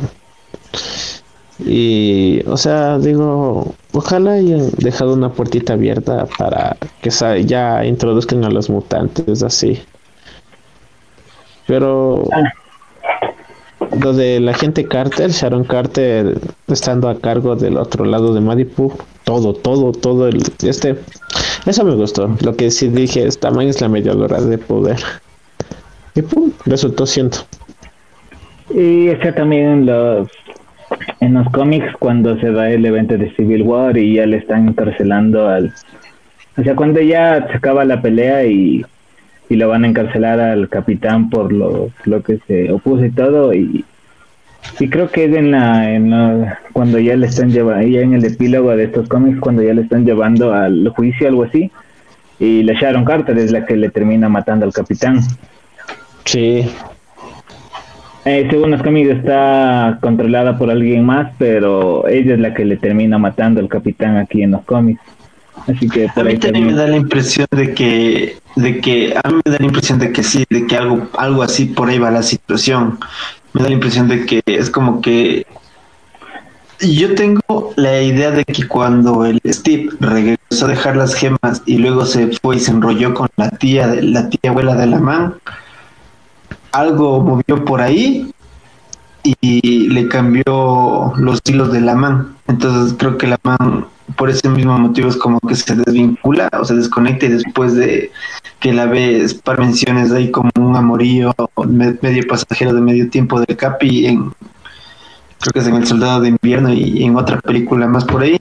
[1.61, 7.11] Y, o sea, digo, ojalá hayan dejado una puertita abierta para que
[7.45, 9.81] ya introduzcan a los mutantes así.
[11.67, 12.25] Pero
[14.01, 16.39] lo de la gente Carter, Sharon Carter
[16.69, 18.93] estando a cargo del otro lado de Madipur,
[19.25, 20.97] todo, todo, todo el este,
[21.67, 22.35] eso me gustó.
[22.43, 24.99] Lo que sí dije, esta man es la mediadora de poder.
[26.15, 27.39] Y pum, resultó siendo.
[28.75, 30.29] Y está también en los,
[31.21, 34.69] en los cómics cuando se da el evento de Civil War y ya le están
[34.69, 35.73] encarcelando al...
[36.57, 38.85] O sea, cuando ya se acaba la pelea y,
[39.49, 43.55] y lo van a encarcelar al capitán por lo, lo que se opuso y todo
[43.55, 43.85] y,
[44.81, 48.15] y creo que es en la, en la cuando ya le están llevando, ya en
[48.15, 51.71] el epílogo de estos cómics cuando ya le están llevando al juicio algo así
[52.39, 55.31] y la Sharon Carter es la que le termina matando al capitán.
[56.25, 56.65] Sí,
[58.25, 62.79] Eh, según los cómics está controlada por alguien más, pero ella es la que le
[62.79, 65.03] termina matando al capitán aquí en los cómics.
[65.67, 69.15] Así que A por ahí mí también me da la impresión de que, de que,
[69.23, 71.89] a mí me da la impresión de que sí, de que algo, algo así por
[71.89, 72.99] ahí va la situación.
[73.53, 75.47] Me da la impresión de que es como que
[76.81, 81.79] yo tengo la idea de que cuando el Steve regresó a dejar las gemas y
[81.79, 84.99] luego se fue y se enrolló con la tía, de- la tía abuela de la
[84.99, 85.35] man,
[86.73, 88.33] algo movió por ahí
[89.23, 92.37] y le cambió los hilos de la man.
[92.49, 93.87] Entonces creo que la man
[94.17, 98.11] por ese mismo motivo es como que se desvincula o se desconecta y después de
[98.61, 101.35] que la ves para menciones ahí como un amorío
[101.67, 104.33] medio pasajero de medio tiempo del Capi en
[105.41, 108.41] creo que es en El Soldado de Invierno y en otra película más por ahí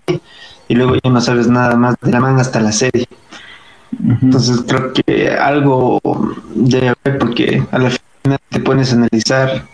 [0.67, 3.07] y luego ya no sabes nada más de la manga hasta la serie.
[4.21, 5.99] Entonces creo que algo
[6.55, 9.65] debe haber porque a la final te pones a analizar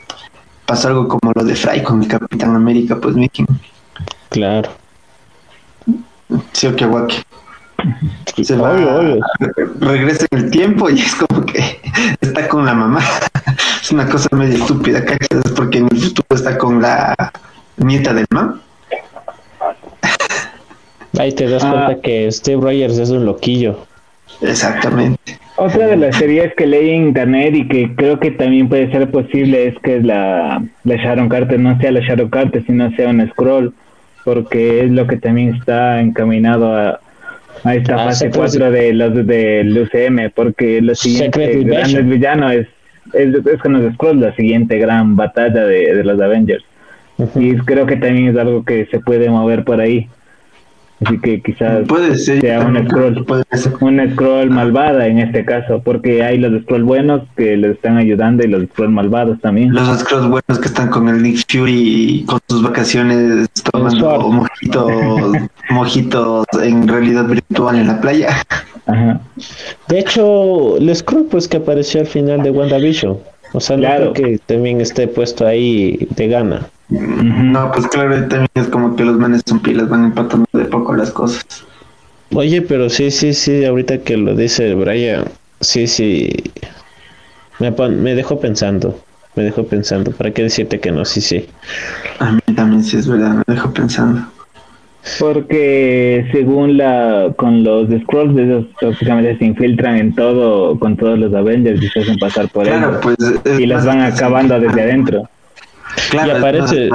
[0.66, 3.46] pasa algo como lo de Fry con el Capitán América, pues Mickey.
[4.30, 4.70] Claro.
[6.52, 6.86] Sí, o que
[8.42, 8.74] Se va,
[9.80, 11.60] regresa en el tiempo y es como que
[12.22, 13.02] está con la mamá.
[13.82, 15.52] es una cosa medio estúpida, ¿cachas?
[15.56, 17.16] Porque en el futuro está con la
[17.78, 18.60] nieta del mamá.
[21.18, 22.02] Ahí te das cuenta ah.
[22.02, 23.86] que Steve Rogers es un loquillo.
[24.42, 25.40] Exactamente.
[25.58, 29.12] Otra de las series que leí en internet y que creo que también puede ser
[29.12, 33.28] posible es que la, la Sharon Carter no sea la Sharon Carter, sino sea un
[33.32, 33.74] scroll
[34.24, 37.00] porque es lo que también está encaminado a,
[37.64, 42.68] a esta ah, fase 4 de los del UCM, porque lo siguiente gran villano es,
[43.14, 46.64] es, es con los Scrolls, la siguiente gran batalla de, de los Avengers.
[47.36, 50.08] Y creo que también es algo que se puede mover por ahí.
[51.06, 53.26] Así que quizás puede ser, sea un scroll,
[53.80, 58.44] un scroll malvada en este caso, porque hay los scroll buenos que les están ayudando
[58.44, 59.74] y los scroll malvados también.
[59.74, 64.92] Los scroll buenos que están con el Nick Fury con sus vacaciones tomando mojitos,
[65.70, 68.30] mojitos en realidad virtual en la playa.
[68.86, 69.22] Ajá.
[69.88, 73.18] De hecho, el scroll pues que apareció al final de WandaVision.
[73.54, 74.14] O sea, claro.
[74.14, 76.68] que también esté puesto ahí de gana.
[76.90, 80.96] No, pues claro, también es como que los manes son pilas, van empatando de poco
[80.96, 81.46] las cosas.
[82.34, 85.26] Oye, pero sí, sí, sí, ahorita que lo dice Brian,
[85.62, 86.32] sí, sí,
[87.60, 89.00] me, me dejó pensando,
[89.36, 91.06] me dejó pensando, ¿para qué decirte que no?
[91.06, 91.48] Sí, sí.
[92.20, 94.22] A mí también sí es verdad, me dejó pensando.
[95.18, 101.34] Porque según la con los Scrolls, ellos prácticamente se infiltran en todo, con todos los
[101.34, 103.18] Avengers y se hacen pasar por claro, Pues,
[103.58, 105.30] y las van acabando desde adentro.
[106.10, 106.90] Claro, aparece...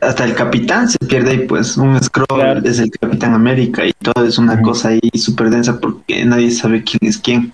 [0.00, 4.24] hasta, el capitán se pierde y pues un scroll es el Capitán América y todo
[4.24, 7.52] es una cosa ahí súper densa porque nadie sabe quién es quién.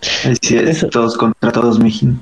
[0.00, 2.20] Así es, todos contra todos, mijín.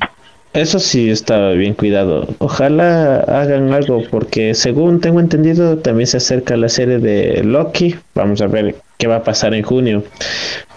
[0.52, 2.26] Eso sí está bien cuidado.
[2.38, 7.94] Ojalá hagan algo porque según tengo entendido también se acerca la serie de Loki.
[8.14, 10.04] Vamos a ver qué va a pasar en junio.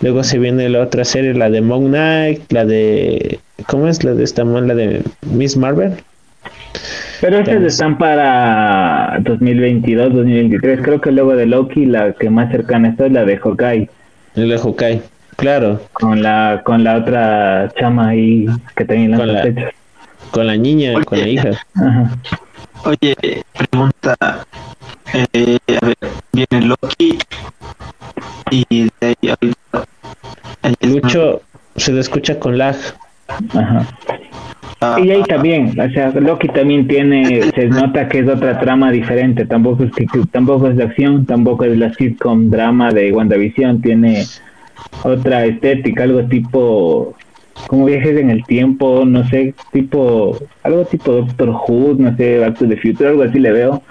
[0.01, 4.13] Luego se viene la otra serie, la de Moon Knight, la de ¿cómo es la
[4.13, 5.93] de esta la de Miss Marvel?
[7.21, 10.81] Pero estas están para 2022, 2023.
[10.81, 13.89] Creo que luego de Loki la que más cercana está es la de Hawkeye.
[14.35, 15.01] La de Hawkeye.
[15.35, 15.81] Claro.
[15.93, 18.45] Con la, con la otra chama ahí
[18.75, 19.71] que también la con, la,
[20.31, 21.49] con la niña, con la hija.
[22.85, 23.15] Oye,
[23.57, 24.45] pregunta.
[25.13, 25.97] Eh, a ver,
[26.31, 27.19] viene Loki
[28.53, 29.87] y de ahí ahorita.
[30.81, 31.41] Lucho
[31.75, 32.75] se le escucha con lag.
[33.53, 33.87] Ajá.
[34.81, 38.91] Ah, y ahí también, o sea, Loki también tiene, se nota que es otra trama
[38.91, 43.81] diferente, tampoco es que, tampoco es de acción, tampoco es la sitcom drama de WandaVision,
[43.81, 44.25] tiene
[45.03, 47.15] otra estética, algo tipo
[47.67, 52.57] como viajes en el tiempo, no sé, tipo, algo tipo Doctor Who, no sé, Back
[52.57, 53.81] to the Future, algo así le veo.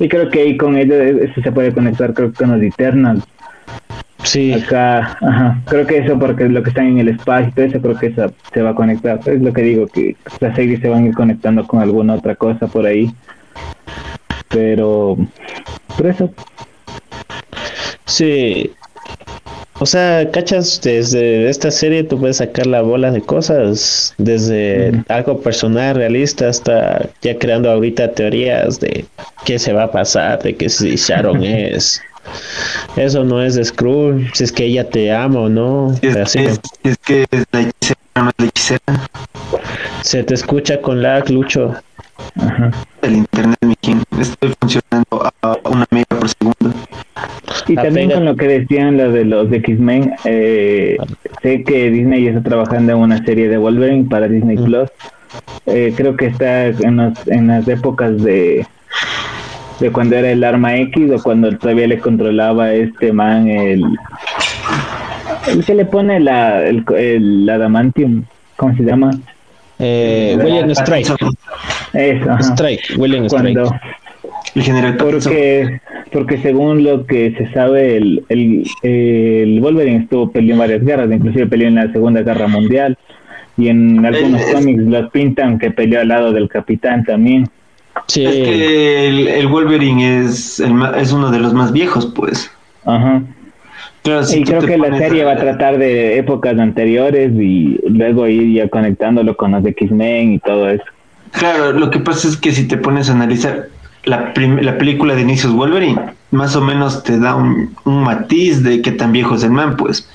[0.00, 3.24] Y creo que ahí con ello eso se puede conectar creo que con los Eternals.
[4.24, 4.52] Sí.
[4.52, 7.80] Acá, ajá, creo que eso porque lo que están en el espacio y todo eso,
[7.80, 9.20] creo que eso se va a conectar.
[9.26, 12.34] Es lo que digo, que las series se van a ir conectando con alguna otra
[12.34, 13.14] cosa por ahí.
[14.48, 15.16] Pero,
[15.96, 16.30] por eso.
[18.06, 18.72] Sí,
[19.80, 25.40] o sea, cachas, desde esta serie tú puedes sacar la bola de cosas, desde algo
[25.40, 29.04] personal, realista, hasta ya creando ahorita teorías de
[29.44, 32.00] qué se va a pasar, de que si Sharon es.
[32.96, 35.94] Eso no es de Skrull, si es que ella te ama o no.
[36.02, 37.70] Es, es, que es la
[38.38, 39.08] hechicera,
[40.02, 41.74] Se te escucha con lag, Lucho.
[43.02, 43.74] El internet, mi
[44.20, 46.72] estoy funcionando a una mega por segundo.
[47.66, 50.96] Y también con lo que decían lo de los X-Men, eh,
[51.42, 54.90] sé que Disney está trabajando en una serie de Wolverine para Disney Plus.
[55.66, 58.64] Eh, creo que está en, en las épocas de,
[59.80, 63.82] de cuando era el arma X o cuando todavía le controlaba este man el,
[65.48, 68.24] el que le pone la, el, el adamantium,
[68.56, 69.10] ¿cómo se llama?
[69.78, 71.08] Eh, William Strike.
[71.92, 73.58] Eso, Strike, William Strike.
[74.54, 75.80] El general porque
[76.12, 81.10] porque según lo que se sabe, el, el, el Wolverine estuvo peleando en varias guerras,
[81.10, 82.96] inclusive peleó en la Segunda Guerra Mundial,
[83.56, 87.48] y en algunos cómics los pintan que peleó al lado del Capitán también.
[88.06, 88.24] Sí.
[88.24, 92.50] Es que el, el Wolverine es, el es uno de los más viejos, pues.
[92.84, 93.22] Ajá.
[94.02, 97.80] Claro, si y creo que la serie a- va a tratar de épocas anteriores y
[97.88, 100.84] luego ir ya conectándolo con los X-Men y todo eso.
[101.32, 103.68] Claro, lo que pasa es que si te pones a analizar
[104.04, 105.98] la, la película de inicios Wolverine,
[106.30, 109.76] más o menos te da un, un matiz de qué tan viejo es el man,
[109.76, 110.06] pues.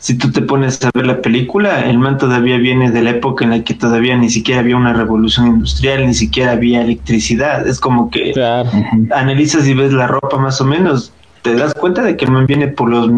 [0.00, 3.44] Si tú te pones a ver la película, el man todavía viene de la época
[3.44, 7.66] en la que todavía ni siquiera había una revolución industrial, ni siquiera había electricidad.
[7.66, 8.70] Es como que Claro.
[9.14, 12.46] analizas y ves la ropa más o menos, te das cuenta de que el man
[12.46, 13.10] viene por los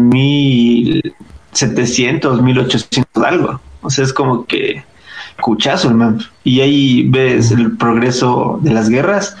[1.53, 3.59] 1700, 1800 algo.
[3.81, 4.83] O sea, es como que
[5.41, 6.19] cuchazo el man.
[6.43, 9.35] Y ahí ves el progreso de las guerras.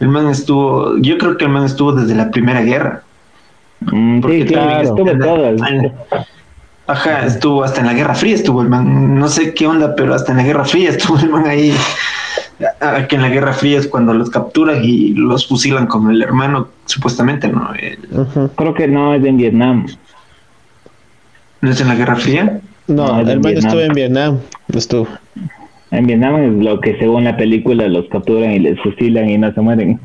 [0.00, 3.02] El man estuvo, yo creo que el man estuvo desde la primera guerra.
[3.80, 5.70] Mm, sí, claro, estuvo está en la- todas.
[5.70, 5.92] en-
[6.88, 10.14] Ajá, estuvo hasta en la Guerra Fría, estuvo el man, no sé qué onda, pero
[10.14, 11.72] hasta en la Guerra Fría estuvo el man ahí.
[12.80, 16.22] Ah, Que en la Guerra Fría es cuando los capturan y los fusilan con el
[16.22, 17.70] hermano, supuestamente, ¿no?
[17.74, 17.98] El-.
[18.56, 19.86] Creo que no es en Vietnam.
[21.60, 22.60] ¿No es en la Guerra Fría?
[22.86, 23.56] No, el Vietnam.
[23.66, 24.38] estuvo en Vietnam.
[24.72, 25.08] Estuvo.
[25.90, 29.52] En Vietnam es lo que según la película los capturan y les fusilan y no
[29.52, 30.00] se mueren.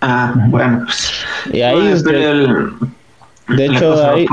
[0.00, 1.12] Ah, bueno, pues.
[1.52, 4.26] Y ahí bueno, es pero de, el- de hecho, ahí.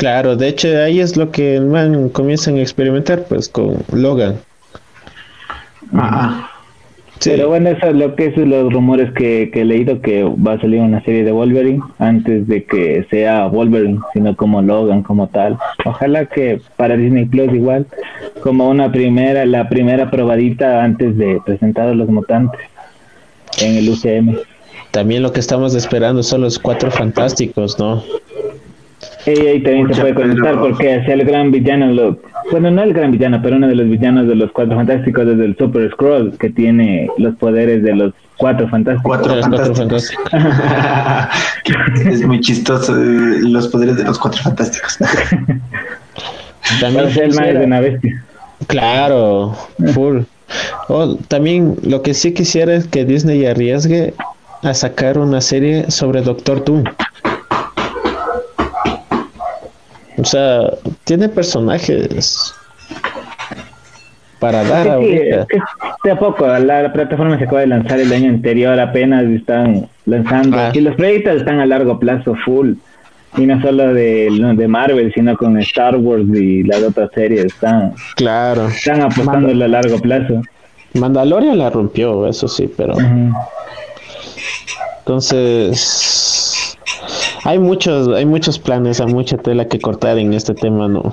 [0.00, 4.36] Claro, de hecho ahí es lo que el man comienzan a experimentar, pues con Logan.
[5.92, 6.50] Ah,
[7.20, 7.28] Sí.
[7.28, 10.54] Pero bueno, eso es lo que es los rumores que, que he leído que va
[10.54, 15.28] a salir una serie de Wolverine antes de que sea Wolverine, sino como Logan, como
[15.28, 15.58] tal.
[15.84, 17.86] Ojalá que para Disney Plus igual,
[18.42, 22.62] como una primera, la primera probadita antes de presentar a los mutantes
[23.60, 24.38] en el UCM.
[24.90, 28.02] También lo que estamos esperando son los cuatro fantásticos, ¿no?
[29.26, 32.18] Y ahí también se puede conectar porque hacia el gran villano, lo,
[32.50, 35.38] bueno, no el gran villano, pero uno de los villanos de los cuatro fantásticos es
[35.38, 39.04] el Super Scroll, que tiene los poderes de los cuatro fantásticos.
[39.04, 40.32] Cuatro Los cuatro fantásticos.
[42.06, 44.98] es muy chistoso eh, los poderes de los cuatro fantásticos.
[46.80, 48.24] También el más de una bestia.
[48.66, 49.56] Claro,
[49.94, 50.20] full.
[50.88, 54.14] Oh, también lo que sí quisiera es que Disney arriesgue
[54.62, 56.84] a sacar una serie sobre Doctor Doom.
[60.20, 60.70] O sea,
[61.04, 62.54] tiene personajes
[64.38, 65.40] para dar Sí, ahorita.
[65.42, 65.58] es que
[66.04, 69.86] de a poco, la, la plataforma se acaba de lanzar el año anterior, apenas están
[70.06, 70.58] lanzando.
[70.58, 70.70] Ah.
[70.74, 72.72] Y los proyectos están a largo plazo, full.
[73.36, 77.44] Y no solo de, de Marvel, sino con Star Wars y las otras series.
[77.46, 78.66] Están, Claro.
[78.68, 80.42] están apostando a largo plazo.
[80.94, 82.94] Mandalorian la rompió, eso sí, pero
[84.98, 86.59] entonces
[87.44, 91.12] hay muchos, hay muchos planes, hay mucha tela que cortar en este tema, ¿no?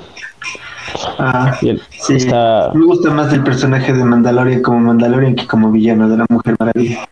[1.20, 2.16] Ah, el- sí.
[2.16, 6.26] está Me gusta más el personaje de Mandalorian como Mandalorian que como villano de la
[6.30, 7.08] Mujer Maravilla.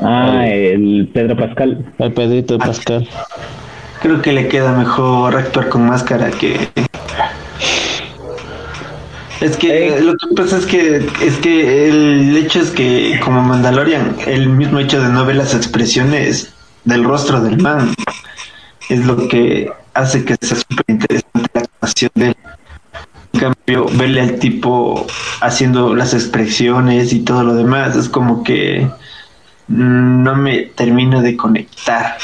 [0.00, 1.84] Ah, el Pedro Pascal.
[1.98, 3.08] el Pedrito Pascal.
[4.02, 6.68] Creo que le queda mejor actuar con máscara que.
[9.40, 10.00] Es que Eh.
[10.00, 14.78] lo que pasa es que es que el hecho es que como Mandalorian, el mismo
[14.78, 16.52] hecho de no ver las expresiones
[16.84, 17.94] del rostro del man
[18.88, 22.36] es lo que hace que sea súper interesante la actuación de él.
[23.34, 25.06] En cambio, verle al tipo
[25.42, 28.88] haciendo las expresiones y todo lo demás es como que
[29.68, 32.16] mm, no me termino de conectar.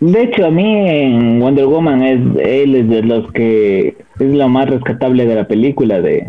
[0.00, 3.88] De hecho, a mí en Wonder Woman es él es de los que
[4.18, 6.26] es lo más rescatable de la película de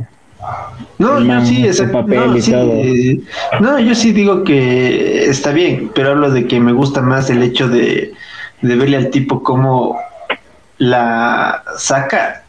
[0.99, 1.93] No, yo sí, exacto.
[1.93, 2.71] papel No, y sí, todo.
[2.73, 3.19] eh,
[3.61, 7.41] no, yo sí digo que está bien, pero hablo de que me gusta más el
[7.43, 8.11] hecho de,
[8.61, 9.97] de verle al tipo cómo
[10.77, 12.43] la saca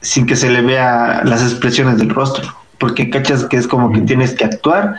[0.00, 2.44] sin que se le vea las expresiones del rostro,
[2.78, 4.96] porque cachas que es como que tienes que actuar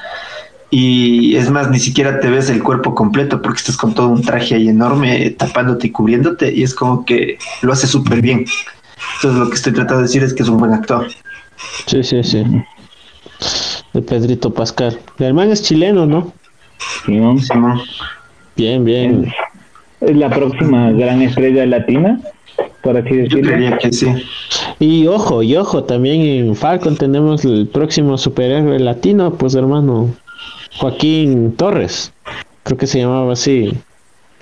[0.71, 4.21] y es más, ni siquiera te ves el cuerpo completo porque estás con todo un
[4.21, 8.45] traje ahí enorme tapándote y cubriéndote y es como que lo hace súper bien.
[9.15, 11.07] Entonces lo que estoy tratando de decir es que es un buen actor.
[11.87, 12.45] Sí, sí, sí.
[13.93, 14.97] El Pedrito Pascal.
[15.19, 16.31] El man es chileno, ¿no?
[17.05, 17.39] Simón.
[17.39, 17.81] Simón.
[18.55, 19.33] Bien, bien.
[19.99, 22.19] Es la próxima gran estrella latina,
[22.81, 23.41] por así Yo decirlo.
[23.41, 24.07] creería que sí.
[24.79, 30.09] Y ojo, y ojo, también en Falcon tenemos el próximo superhéroe latino, pues hermano,
[30.77, 32.11] Joaquín Torres,
[32.63, 33.73] creo que se llamaba así.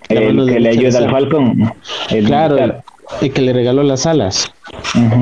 [0.10, 1.12] La mano El que le ayuda al.
[1.12, 1.72] Falcon.
[2.10, 2.84] El Claro, militar.
[3.22, 4.52] y que le regaló las alas.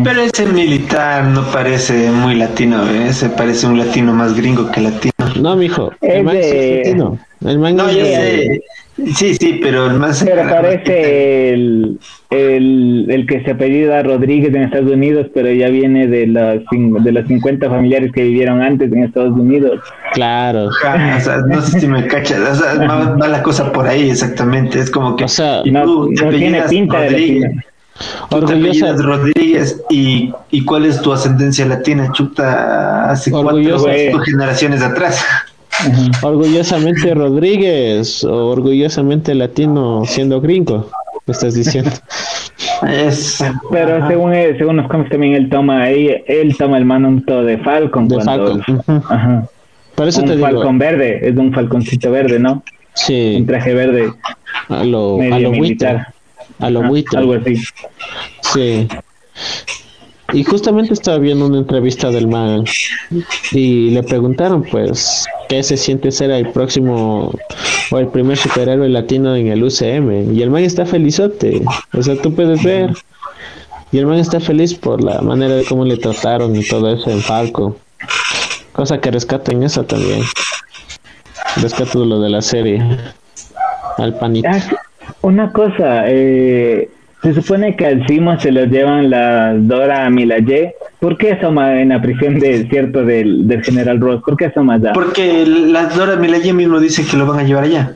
[0.03, 3.12] Pero ese militar no parece muy latino, ¿eh?
[3.14, 5.12] Se parece un latino más gringo que latino.
[5.41, 7.20] No, mijo, Es el man es latino.
[7.45, 8.62] El man No, es yo de- sé.
[9.16, 10.24] Sí, sí, pero el más.
[10.24, 12.00] Pero parece el,
[12.32, 17.00] el, el que se apellida Rodríguez en Estados Unidos, pero ya viene de las, cin-
[17.04, 19.80] de las 50 familiares que vivieron antes en Estados Unidos.
[20.14, 20.66] Claro.
[20.70, 22.39] O sea, no sé si me cachas.
[22.39, 24.80] O sea, va, va la cosa por ahí, exactamente.
[24.80, 25.26] Es como que.
[25.26, 27.64] O sea, y No, tú te no tiene apellidas pinta de Rodríguez, latina.
[28.30, 34.20] Tú Orgullosa- Rodríguez y, y cuál es tu ascendencia latina, chuta, hace Orgullosa- cuatro cinco
[34.20, 35.24] generaciones atrás.
[36.24, 40.90] Orgullosamente Rodríguez o orgullosamente latino siendo gringo,
[41.26, 41.92] me estás diciendo.
[42.88, 44.08] Es, Pero ajá.
[44.08, 48.08] según él- según los cómics también él toma él, él toma el manto de Falcon
[48.08, 48.84] De cuando Falcon.
[49.10, 49.48] Ajá,
[49.96, 52.64] Por eso un te digo, Falcon verde, es un falconcito verde, ¿no?
[52.94, 54.12] sí, Un traje verde
[54.70, 56.08] a lo, a medio buitre, militar.
[56.60, 57.20] a lo Ajá, buitre.
[57.20, 57.56] algo así.
[58.42, 58.88] Sí.
[60.34, 62.66] Y justamente estaba viendo una entrevista del man
[63.52, 67.34] y le preguntaron pues qué se siente ser el próximo
[67.91, 71.62] o el primer superhéroe latino en el UCM y el man está felizote,
[71.93, 72.91] o sea, tú puedes ver
[73.91, 77.10] y el man está feliz por la manera de cómo le trataron y todo eso
[77.10, 77.78] en Falco.
[78.74, 80.22] Cosa que rescata en esa también.
[81.62, 82.84] Rescato lo de la serie.
[83.98, 84.48] Al panito.
[84.52, 84.60] Ah,
[85.22, 86.89] una cosa, eh,
[87.34, 90.76] se supone que al Simo se lo llevan las Dora Milaje.
[91.00, 94.22] ¿Por qué asoma en la prisión de cierto del, del general Ross?
[94.26, 94.94] ¿Por qué asoma allá?
[94.94, 97.92] Porque la Dora Milaje mismo dice que lo van a llevar allá.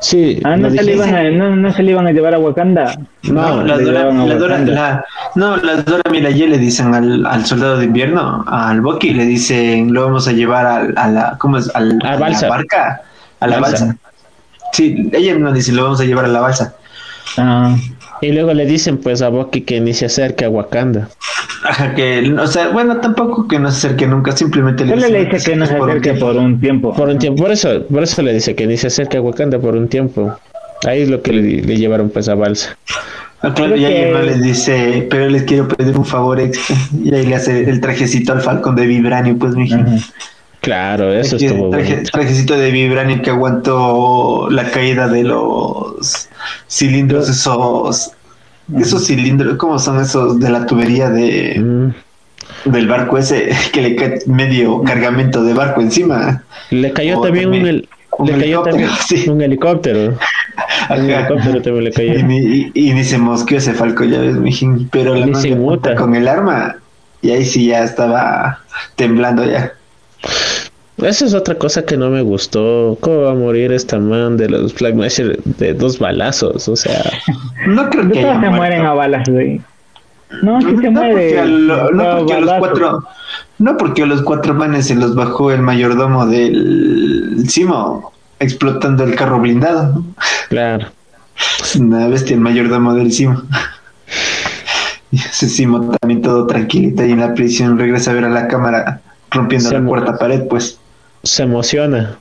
[0.00, 2.38] Sí, Ah, no se, le iban a, no, no se le iban a llevar a
[2.38, 2.94] Wakanda.
[3.22, 4.72] No, la Dora, a la Dora, Wakanda.
[4.74, 5.04] la-
[5.34, 9.94] no, la Dora Milaje le dicen al, al soldado de invierno, al Bucky, le dicen,
[9.94, 11.74] lo vamos a llevar al- a, la, ¿cómo es?
[11.74, 12.48] Al, A a balsa.
[12.48, 13.00] la barca,
[13.40, 13.86] a la Balsa.
[13.86, 13.98] balsa.
[14.72, 16.74] Sí, ella no dice, lo vamos a llevar a la balsa.
[17.38, 17.74] Ah,
[18.24, 21.08] Y luego le dicen pues a Bucky que ni se acerque a Wakanda.
[21.64, 25.50] Ajá, que, o sea, bueno, tampoco que no se acerque nunca, simplemente le le dice
[25.50, 26.26] que no se por un acerque tiempo.
[26.26, 26.94] por un tiempo.
[26.94, 29.58] Por un tiempo, por eso, por eso le dice que ni se acerque a Wakanda
[29.58, 30.34] por un tiempo.
[30.86, 32.76] Ahí es lo que le, le llevaron pues a Balsa.
[33.42, 36.76] Ah, claro, y ahí que- man les dice, pero les quiero pedir un favor extra.
[37.02, 39.84] Y ahí le hace el trajecito al Falcon de Vibranio, pues, mi Ajá.
[40.64, 42.10] Claro, eso Traje- estuvo traje- bonito.
[42.10, 46.28] trajecito de vibranio que aguantó la caída de los
[46.68, 48.12] cilindros, esos,
[48.78, 52.70] esos cilindros, ¿cómo son esos de la tubería de, Mm.
[52.70, 56.42] del barco ese que le cae medio cargamento de barco encima?
[56.70, 57.88] Le cayó también un, también hel-
[58.18, 59.28] un le cayó helicóptero, también sí.
[59.28, 60.00] un helicóptero.
[60.08, 60.18] Un
[60.88, 60.96] Ajá.
[61.20, 62.22] helicóptero también le Y cayó.
[62.24, 64.88] ni, y, y ni se mosqueó ese falco, ya ves, mijín.
[64.90, 65.94] Pero la Ni se muta.
[65.94, 66.76] con el arma
[67.22, 68.60] y ahí sí ya estaba
[68.96, 69.72] temblando ya.
[70.98, 72.96] Esa es otra cosa que no me gustó.
[73.00, 76.68] ¿Cómo va a morir esta man de los Flag Masher de dos balazos?
[76.68, 77.02] O sea,
[77.66, 79.60] No creo que se mueren a balas, güey.
[80.42, 81.12] No, sí se No muere.
[81.12, 83.04] porque, a lo- no porque a los cuatro,
[83.58, 89.14] no porque a los cuatro manes se los bajó el mayordomo del Simo explotando el
[89.14, 90.02] carro blindado.
[90.48, 90.88] claro.
[91.78, 93.42] Una bestia el mayordomo del Simo.
[95.10, 98.48] Y ese Simo también todo tranquilito ahí en la prisión regresa a ver a la
[98.48, 99.00] cámara
[99.34, 100.78] rompiendo Se la cuarta pared, pues.
[101.22, 102.18] Se emociona.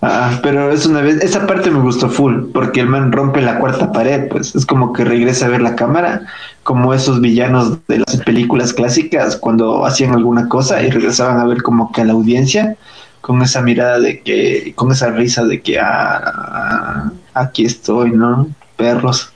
[0.00, 3.58] Ah, pero es una vez, esa parte me gustó full, porque el man rompe la
[3.58, 6.22] cuarta pared, pues es como que regresa a ver la cámara,
[6.62, 11.62] como esos villanos de las películas clásicas cuando hacían alguna cosa y regresaban a ver
[11.62, 12.76] como que a la audiencia
[13.20, 18.48] con esa mirada de que, con esa risa de que ah, aquí estoy, ¿no?
[18.76, 19.32] Perros.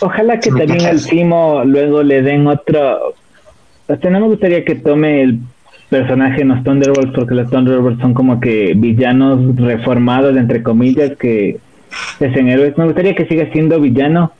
[0.00, 1.00] Ojalá que también al.
[1.00, 3.14] Simo luego le den otro.
[3.86, 5.40] Sea, no me gustaría que tome el
[5.88, 11.58] personaje en los Thunderbolts porque los Thunderbolts son como que villanos reformados, entre comillas, que
[12.20, 12.76] es en héroes.
[12.76, 14.32] Me gustaría que siga siendo villano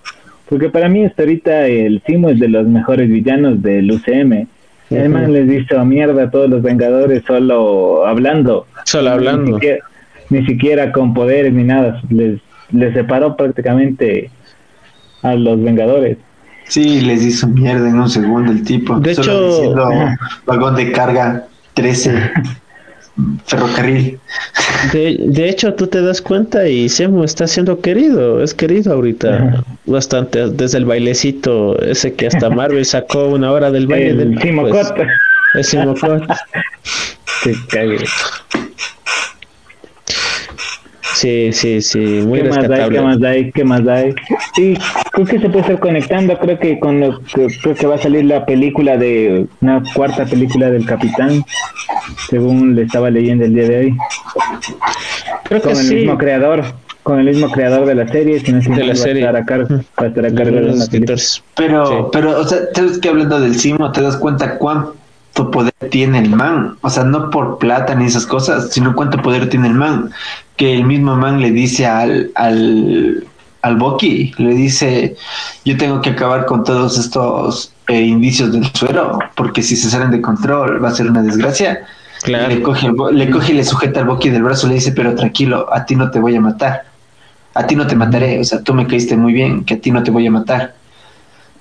[0.48, 4.46] porque para mí hasta ahorita el Simo es de los mejores villanos del UCM.
[4.90, 5.32] Además Ujú.
[5.32, 8.66] les hizo mierda a todos los Vengadores solo hablando.
[8.84, 9.54] Solo Ni hablando.
[9.54, 9.78] siquiera,
[10.30, 12.00] ni siquiera con poderes ni nada.
[12.10, 12.38] Les,
[12.70, 14.30] les separó prácticamente
[15.22, 16.18] a los Vengadores.
[16.68, 18.98] Sí, les hizo mierda en un segundo el tipo.
[18.98, 19.88] De Solo hecho- diciendo
[20.46, 22.32] vagón de carga 13
[23.46, 24.18] ferrocarril.
[24.92, 29.64] De, de hecho, tú te das cuenta y Semo está siendo querido, es querido ahorita
[29.86, 34.42] bastante, desde el bailecito ese que hasta Marvel sacó una hora del baile El del
[34.42, 34.92] Simo pues,
[35.54, 36.24] el Simo Cot.
[37.42, 37.98] Que cague.
[41.14, 42.90] Sí, sí, sí, muy ¿Qué más hay?
[42.90, 43.52] ¿Qué más hay?
[43.52, 44.14] ¿Qué más hay?
[44.54, 44.74] Sí,
[45.16, 46.38] creo que se puede estar conectando.
[46.38, 50.26] Creo que con lo- que- creo que va a salir la película de una cuarta
[50.26, 51.42] película del Capitán,
[52.28, 53.96] según le estaba leyendo el día de hoy,
[55.44, 55.94] Creo que con el sí.
[55.94, 56.64] mismo creador,
[57.02, 59.22] con el mismo creador de la serie, si no De la va a serie.
[59.22, 59.68] estar a cargo,
[60.00, 61.42] va a estar a cargo de Los escritores.
[61.54, 61.94] Pero, Sí.
[62.12, 64.86] pero, o sea, sabes que hablando del Simo, te das cuenta cuán
[65.34, 66.76] cuánto poder tiene el man.
[66.80, 70.10] O sea, no por plata ni esas cosas, sino cuánto poder tiene el man.
[70.56, 73.22] Que el mismo man le dice al, al,
[73.66, 75.16] al Boki, le dice,
[75.64, 80.10] yo tengo que acabar con todos estos eh, indicios del suero, porque si se salen
[80.10, 81.80] de control va a ser una desgracia.
[82.22, 82.48] Claro.
[82.48, 85.14] Le coge, el le coge y le sujeta al Boki del brazo, le dice, pero
[85.14, 86.84] tranquilo, a ti no te voy a matar.
[87.54, 89.90] A ti no te mataré, o sea, tú me caíste muy bien, que a ti
[89.90, 90.74] no te voy a matar.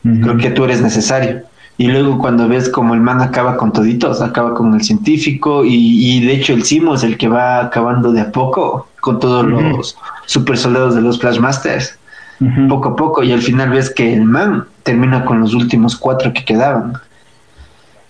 [0.04, 1.42] Creo que tú eres necesario.
[1.78, 5.74] Y luego cuando ves como el man acaba con toditos, acaba con el científico y,
[5.74, 9.46] y de hecho el Simo es el que va acabando de a poco con todos
[9.46, 9.96] los
[10.26, 12.00] super soldados de los Flashmasters,
[12.42, 12.68] Ujú.
[12.68, 16.34] poco a poco, y al final ves que el man termina con los últimos cuatro
[16.34, 16.94] que quedaban.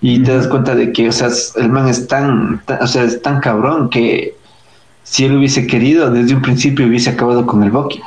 [0.02, 1.28] Y te das cuenta de que, o sea,
[1.58, 4.34] el man es tan, tan- o sea, es tan cabrón que
[5.04, 8.02] si él hubiese querido, desde un principio hubiese acabado con el Bucky.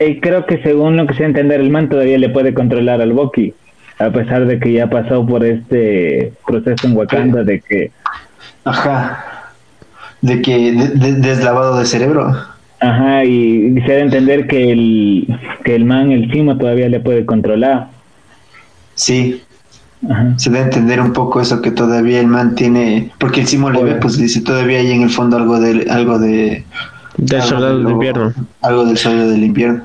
[0.00, 3.12] Y creo que según lo que se entender, el man todavía le puede controlar al
[3.12, 3.52] Bucky,
[3.98, 7.90] a pesar de que ya pasó por este proceso en Wakanda de que,
[8.64, 9.41] Ajá.
[10.22, 12.34] De que de- de- deslavado de cerebro.
[12.80, 17.00] ajá, y se da a entender que el, que el man, el Simo, todavía le
[17.00, 17.88] puede controlar.
[18.94, 19.42] Sí,
[20.08, 20.34] Ajá.
[20.36, 23.70] se da a entender un poco eso que todavía el man tiene, porque el Simo
[23.70, 26.64] le ve, pues dice todavía hay en el fondo algo de algo de
[27.18, 28.32] Del algo soldado de de lo- invierno.
[28.62, 29.82] algo del soldado del invierno.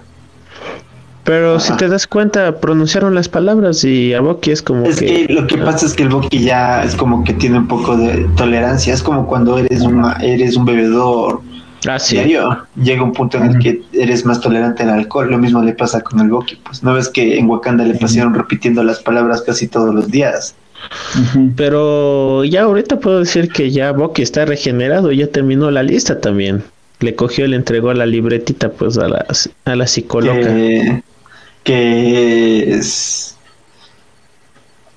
[1.27, 5.27] Pero si te das cuenta, pronunciaron las palabras y a Bucky es como Es que...
[5.27, 7.97] que lo que pasa es que el Bucky ya es como que tiene un poco
[7.97, 11.41] de tolerancia, es como cuando eres un eres un bebedor.
[11.85, 12.15] Ah, sí.
[12.15, 15.73] diario, llega un punto en el que eres más tolerante al alcohol, lo mismo le
[15.73, 16.81] pasa con el Bucky, pues.
[16.81, 20.55] No ves que en Wakanda le pasaron repitiendo las palabras casi todos los días.
[21.57, 26.63] Pero ya ahorita puedo decir que ya Bucky está regenerado, ya terminó la lista también.
[26.99, 29.25] Le cogió y le entregó la libretita pues a la,
[29.65, 30.39] a la psicóloga.
[30.39, 31.03] que,
[31.63, 33.37] que es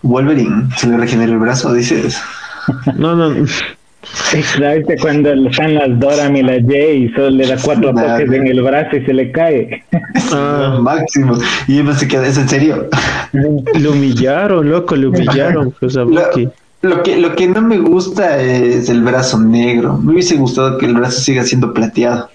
[0.02, 2.20] Wolverine, se le regenera el brazo, dices.
[2.96, 3.46] No, no,
[4.32, 8.18] Exacto, cuando están las Dora y la J y solo le da cuatro Nada.
[8.18, 9.84] toques en el brazo y se le cae.
[10.32, 10.78] Ah.
[10.80, 11.36] Máximo.
[11.68, 12.88] Y yo no sé qué es en serio.
[13.32, 18.88] lo humillaron, loco, lo humillaron pues a Lo, que, lo que no me gusta es
[18.88, 19.98] el brazo negro.
[19.98, 22.30] Me hubiese gustado que el brazo siga siendo plateado.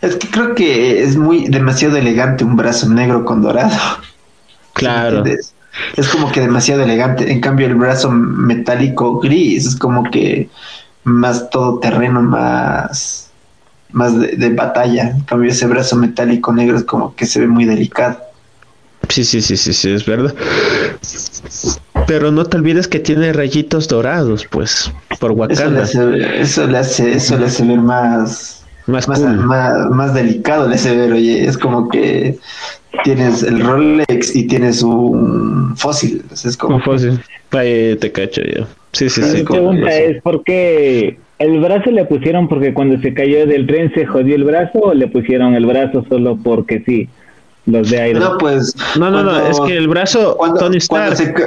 [0.00, 3.76] Es que creo que es muy demasiado elegante un brazo negro con dorado.
[4.72, 5.18] claro.
[5.18, 5.54] ¿entiendes?
[5.96, 7.30] Es como que demasiado elegante.
[7.32, 10.48] En cambio, el brazo metálico gris es como que
[11.04, 13.32] más todo terreno, más,
[13.90, 15.10] más de, de batalla.
[15.10, 18.18] En cambio, ese brazo metálico negro es como que se ve muy delicado.
[19.08, 20.34] Sí, sí, sí, sí, sí, es verdad.
[22.06, 25.82] Pero no te olvides que tiene rayitos dorados, pues, por Eso le, Wakanda.
[25.82, 29.36] hace, eso le hace, eso le hace ver más, Más más, cool.
[29.36, 32.36] más, más delicado le hace ver, oye, es como que
[33.02, 36.18] tienes el Rolex y tienes un fósil.
[36.22, 37.18] Entonces es como Como fácil.
[37.52, 38.64] Ahí te cacho yo.
[38.92, 39.38] Sí, sí, sí.
[39.38, 43.90] Mi pregunta es, ¿por qué el brazo le pusieron porque cuando se cayó del tren
[43.94, 47.08] se jodió el brazo o le pusieron el brazo solo porque sí?
[47.66, 48.20] Los de aire.
[48.20, 48.76] No, pues.
[48.98, 51.46] No, no, no, cuando- es que el brazo, cuando- Tony cuando Stark, se ca-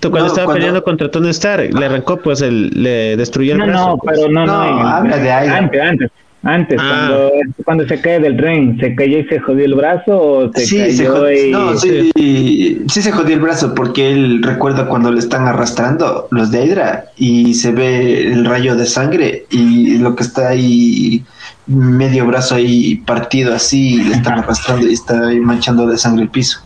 [0.00, 3.52] tú cuando no, estaba cuando- peleando contra Tony Stark, le arrancó, pues, el, le destruyó
[3.52, 3.86] el no, brazo.
[3.90, 4.16] no, pues.
[4.18, 4.64] pero no, no.
[4.64, 5.54] No, habla de aire.
[5.54, 6.10] Antes, antes.
[6.44, 7.08] Antes, Ah.
[7.10, 7.30] cuando,
[7.64, 10.78] cuando se cae del tren, ¿se cayó y se jodió el brazo o se Sí,
[10.78, 11.50] cayó se jod- y...
[11.50, 16.52] no, sí, sí se jodió el brazo porque él recuerda cuando le están arrastrando los
[16.52, 21.24] de Hydra y se ve el rayo de sangre y lo que está ahí
[21.66, 26.30] medio brazo ahí partido así le están arrastrando y está ahí manchando de sangre el
[26.30, 26.60] piso.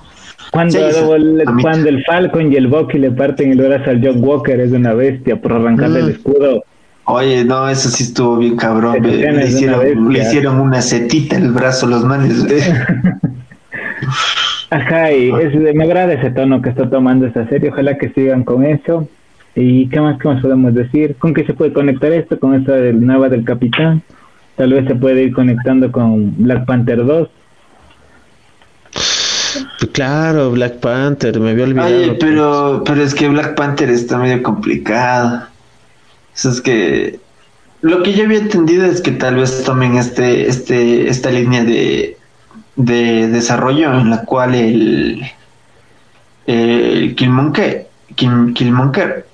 [0.50, 0.78] Cuando, Sí,
[1.14, 4.70] el, cuando el Falcon y el Bucky le parten el brazo al John Walker es
[4.72, 6.04] una bestia por arrancarle Mm.
[6.04, 6.64] el escudo.
[7.04, 9.02] Oye, no, eso sí estuvo bien cabrón.
[9.02, 10.22] Le hicieron, le bestia.
[10.22, 12.46] hicieron una setita en el brazo los manes.
[14.70, 17.70] Ajá, y es, me agrada ese tono que está tomando esta serie.
[17.70, 19.08] Ojalá que sigan con eso.
[19.54, 21.16] ¿Y qué más, qué más podemos decir?
[21.16, 22.38] ¿Con qué se puede conectar esto?
[22.38, 24.02] Con esta del nueva del Capitán.
[24.56, 27.28] Tal vez se puede ir conectando con Black Panther 2.
[29.92, 31.88] Claro, Black Panther, me había olvidado.
[31.88, 32.18] Oye, pues.
[32.20, 35.51] pero, pero es que Black Panther está medio complicado.
[36.34, 37.20] Eso es que
[37.82, 42.16] lo que yo había entendido es que tal vez tomen este, este, esta línea de,
[42.76, 45.22] de desarrollo en la cual el,
[46.46, 49.26] el Killmonger, Kill- Killmonger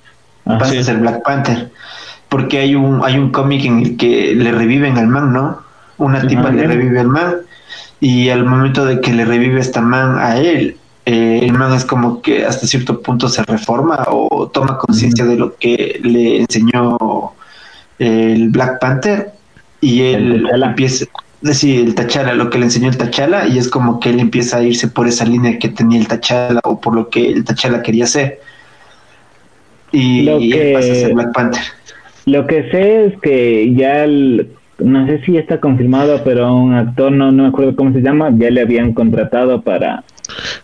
[0.45, 0.59] Ajá.
[0.59, 0.79] pasa Sí.
[0.79, 1.71] a ser Black Panther.
[2.29, 5.63] Porque hay un, hay un cómic en el que le reviven al man, ¿no?
[5.97, 6.53] Una tipa Ajá.
[6.53, 7.35] le revive al man
[8.01, 10.77] y al momento de que le revive esta man a él,
[11.11, 15.37] eh, el man es como que hasta cierto punto se reforma o toma conciencia de
[15.37, 16.99] lo que le enseñó
[17.99, 19.33] el Black Panther
[19.81, 21.07] y él El empieza
[21.41, 24.59] decir el Tachala, lo que le enseñó el Tachala, y es como que él empieza
[24.59, 27.81] a irse por esa línea que tenía el Tachala o por lo que el Tachala
[27.83, 28.41] quería hacer.
[29.93, 31.63] Y, Lo y él que- pasa a ser Black Panther.
[32.27, 34.49] Lo que sé es que ya, el-
[34.79, 38.31] no sé si está confirmado, pero un actor, no, no me acuerdo cómo se llama,
[38.37, 40.05] ya le habían contratado para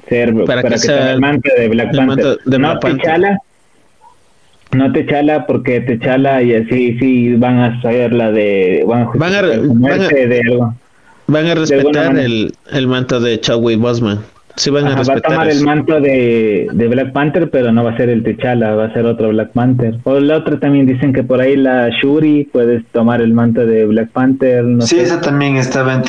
[0.08, 2.24] ser, Para para, que que, sea el manto de Black el Panther.
[2.26, 3.00] manto de no Panther.
[3.02, 3.38] T'Challa,
[4.72, 9.34] no T'Challa porque T'Challa y así sí van a saber la de, van a, Van
[9.34, 10.74] a- van de algo.
[11.26, 14.20] Van a respetar el, el manto de Chadwick Boseman.
[14.56, 15.58] Sí van a Ajá, va a tomar eso.
[15.58, 18.92] el manto de, de Black Panther, pero no va a ser el T'Challa, va a
[18.92, 19.98] ser otro Black Panther.
[20.04, 23.84] O el otro también dicen que por ahí la Shuri puedes tomar el manto de
[23.86, 24.64] Black Panther.
[24.64, 25.02] No sí, sé.
[25.02, 26.00] esa también estaba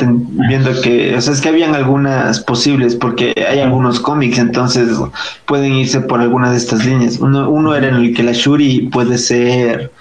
[0.47, 4.89] viendo que, o sea, es que habían algunas posibles, porque hay algunos cómics, entonces
[5.45, 7.19] pueden irse por alguna de estas líneas.
[7.19, 9.91] Uno, uno era en el que la Shuri puede ser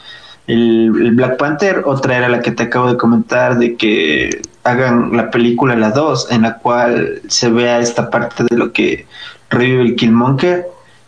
[0.47, 5.16] el, el Black Panther, otra era la que te acabo de comentar de que hagan
[5.16, 9.07] la película la 2, en la cual se vea esta parte de lo que
[9.51, 10.66] revive el Killmonger,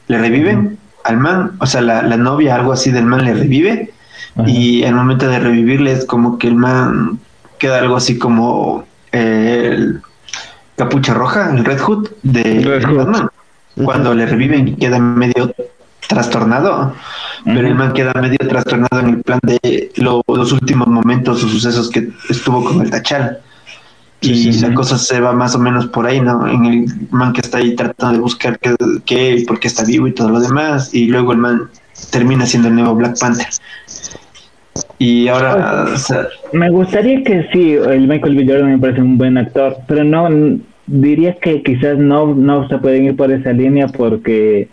[0.09, 3.93] le reviven al man, o sea, la, la novia, algo así del man le revive.
[4.45, 7.19] Y al momento de revivirle es como que el man
[7.59, 10.03] queda algo así como eh, el
[10.77, 12.97] capucha roja, el Red Hood de Red de Hood.
[12.97, 13.29] Batman.
[13.83, 15.55] Cuando le reviven queda medio
[16.09, 16.95] trastornado,
[17.45, 21.49] pero el man queda medio trastornado en el plan de lo- los últimos momentos o
[21.49, 23.39] sucesos que estuvo con el Tachal.
[24.23, 24.61] Sí, y sí, sí.
[24.67, 26.47] la cosa se va más o menos por ahí, ¿no?
[26.49, 28.75] En el man que está ahí tratando de buscar qué,
[29.05, 31.69] qué por qué está vivo y todo lo demás, y luego el man
[32.11, 33.47] termina siendo el nuevo Black Panther.
[34.99, 38.47] Y ahora, o sea, Me gustaría que sí, el Michael B.
[38.47, 40.29] Jordan me parece un buen actor, pero no
[40.87, 44.69] diría que quizás no, no se pueden ir por esa línea porque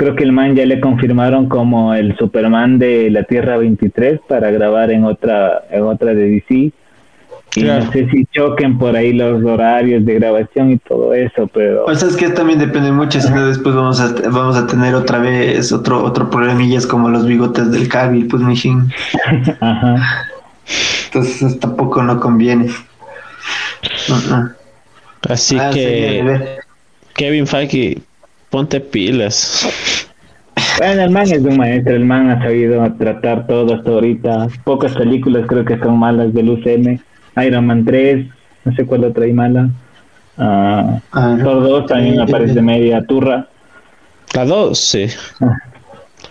[0.00, 4.50] creo que el man ya le confirmaron como el Superman de la Tierra 23 para
[4.50, 6.54] grabar en otra en otra de DC.
[6.54, 6.72] Y
[7.50, 7.84] Claro.
[7.84, 11.94] no sé si choquen por ahí los horarios de grabación y todo eso, pero o
[11.94, 15.18] sea, es que también depende mucho, si no después vamos a, vamos a tener otra
[15.18, 18.90] vez otro otro problemillas como los bigotes del Cavill, pues mijin.
[19.60, 19.96] ajá.
[21.06, 22.70] Entonces tampoco no conviene.
[25.28, 26.58] Así Ah, que.
[27.14, 27.98] Kevin Feige,
[28.50, 29.68] ponte pilas.
[30.78, 34.48] Bueno, el man es un maestro, el man ha sabido tratar todo hasta ahorita.
[34.64, 36.98] Pocas películas creo que son malas del UCM.
[37.44, 38.26] Iron Man 3,
[38.64, 39.68] no sé cuál otra hay mala.
[40.36, 41.38] Ah, no.
[41.38, 43.46] Thor 2 también me parece media turra.
[44.34, 45.06] La 2, sí.
[45.40, 45.56] Ah.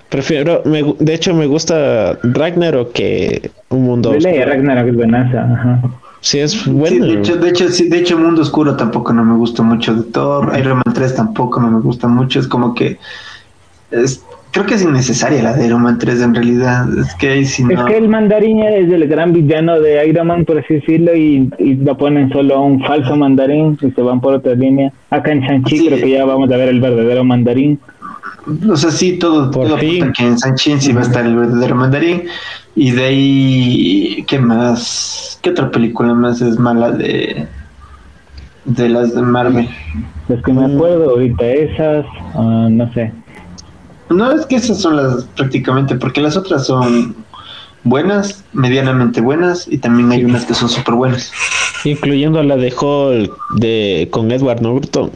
[0.10, 4.46] Prefiero, me de hecho me gusta Ragnarok que un mundo De oscuro.
[4.46, 5.44] Ragnarok es buenaza.
[5.44, 5.82] Ajá.
[6.22, 7.06] Sí, es Sí, bueno.
[7.06, 10.04] de hecho, de hecho, sí, de hecho, Mundo Oscuro tampoco no me gustó mucho de
[10.12, 12.98] Thor, Iron Man 3 tampoco no me gusta mucho, es como que
[13.92, 17.64] es, creo que es innecesaria la de Iron Man 3 en realidad, es que sí
[17.70, 21.50] Es que el mandarín es el gran villano de Iron Man, por así decirlo, y,
[21.58, 24.92] y lo ponen solo a un falso mandarín y se van por otra línea.
[25.10, 25.88] Acá en Shang-Chi Sí.
[25.88, 27.80] creo que ya vamos a ver el verdadero mandarín.
[28.70, 29.98] O sea, sí, todo, Por todo fin.
[30.04, 32.24] apunta que en Sanchin sí va a estar el verdadero mandarín.
[32.76, 35.38] Y de ahí, ¿qué más?
[35.42, 37.48] ¿Qué otra película más es mala de,
[38.66, 39.70] de las de Marvel?
[40.28, 40.76] Los que me Mm.
[40.76, 43.12] acuerdo ahorita, esas, ah, no sé.
[44.10, 47.16] No, es que esas son las prácticamente, porque las otras son
[47.84, 51.32] buenas, medianamente buenas, y también hay unas que son súper buenas.
[51.84, 55.12] Incluyendo la de Hulk de, con Edward Norton.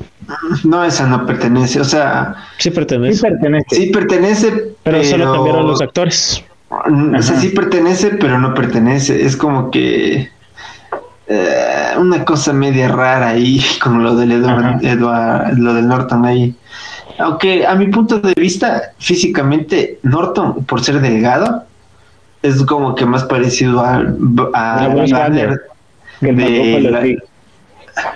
[0.64, 3.22] No, esa no pertenece, o sea, Sí Sí pertenece.
[3.22, 3.76] pertenece.
[3.76, 6.44] sí pertenece, pero, solo cambiaron los actores.
[6.70, 7.42] O sea, Ajá.
[7.42, 9.24] sí pertenece, pero no pertenece.
[9.26, 10.30] Es como que
[11.28, 14.32] eh, una cosa media rara ahí con lo del.
[14.32, 16.56] Edward- lo del Norton ahí.
[17.20, 21.64] Aunque a mi punto de vista, físicamente, Norton, por ser delgado,
[22.44, 24.04] es como que más parecido a,
[24.54, 25.60] a, Banner.
[26.20, 27.18] Que de la- sí.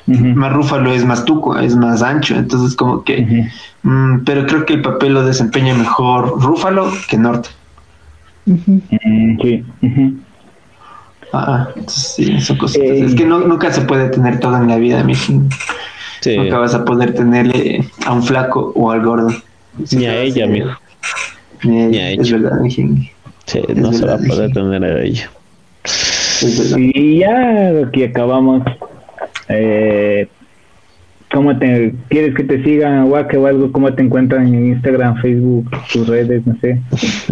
[0.08, 3.48] Más Rúfalo es más tuco, es más ancho, entonces como que...
[3.84, 7.52] mm, pero creo que el papel lo desempeña mejor Rúfalo que Norton.
[8.46, 9.66] Mm, sí.
[11.34, 12.88] Ah, entonces sí, son cositas.
[12.90, 13.06] Eh.
[13.06, 15.50] Es que no, nunca se puede tener todo en la vida, mijín.
[16.22, 16.38] Sí.
[16.38, 19.30] Nunca vas a poder tenerle a un flaco o al gordo.
[19.92, 20.70] Ni a ella, amigo.
[21.64, 23.10] Ni a Ni ella, es verdad, mijín.
[23.48, 25.30] Sí, no se va a poder tener a ella.
[26.78, 28.64] Y ya aquí acabamos.
[29.50, 30.28] Eh,
[31.32, 33.72] ¿Cómo te quieres que te sigan, Wake o algo?
[33.72, 36.46] ¿Cómo te encuentran en Instagram, Facebook, tus redes?
[36.46, 36.80] No sé.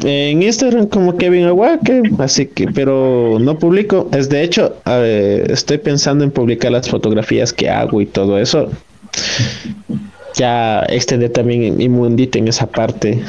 [0.03, 4.09] En Instagram como Kevin Aguaque, así que, pero no publico.
[4.11, 8.69] Es de hecho, eh, estoy pensando en publicar las fotografías que hago y todo eso.
[10.35, 13.21] Ya extender también mi mundito en esa parte.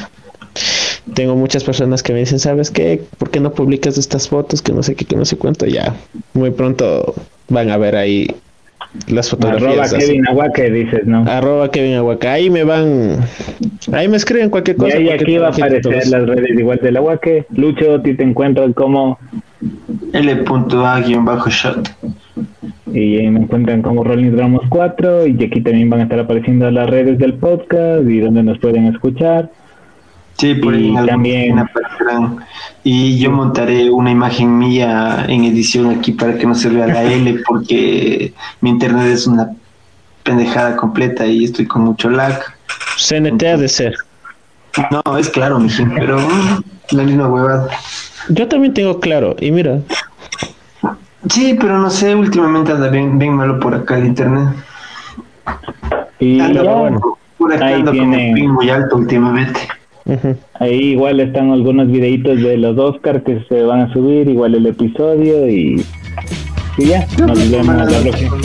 [1.13, 3.01] Tengo muchas personas que me dicen, ¿sabes qué?
[3.17, 4.61] ¿Por qué no publicas estas fotos?
[4.61, 5.65] Que no sé qué, que no sé cuánto.
[5.65, 5.95] Ya,
[6.33, 7.15] muy pronto
[7.49, 8.27] van a ver ahí
[9.07, 9.69] las fotografías.
[9.69, 9.97] Arroba así.
[9.97, 11.23] Kevin Aguaque, dices, ¿no?
[11.27, 12.33] Arroba Kevin Aguaca.
[12.33, 13.19] Ahí me van.
[13.93, 14.97] Ahí me escriben cualquier Y cosa.
[14.97, 17.45] ahí cualquier aquí va a aparecer las redes igual del Aguaque.
[17.55, 19.17] Lucho, a ti te encuentran como
[20.13, 21.89] L.A-shot.
[22.93, 26.69] y ahí me encuentran como Rolling Ramos 4 y aquí también van a estar apareciendo
[26.71, 29.49] las redes del podcast y donde nos pueden escuchar.
[30.37, 32.37] Sí, por Y ahí también- aparecerán.
[32.83, 37.03] Y yo montaré una imagen mía en edición aquí para que no se vea la
[37.03, 39.49] L, porque mi internet es una
[40.23, 42.39] pendejada completa y estoy con mucho lag.
[42.97, 43.93] CNT ha de ser.
[44.91, 47.67] No, es claro, mijín, pero mm, la misma huevada.
[48.29, 49.35] Yo también tengo claro.
[49.39, 49.79] Y mira,
[51.29, 54.49] Sí, pero no sé, últimamente anda bien, bien malo por acá el internet.
[56.19, 56.99] Y Anda ya,
[57.37, 59.59] por- acá con tiene- ping muy alto últimamente.
[60.55, 64.65] Ahí igual están algunos videitos de los Oscar que se van a subir, igual el
[64.65, 65.83] episodio y,
[66.77, 68.37] y ya, nos vemos la próxima.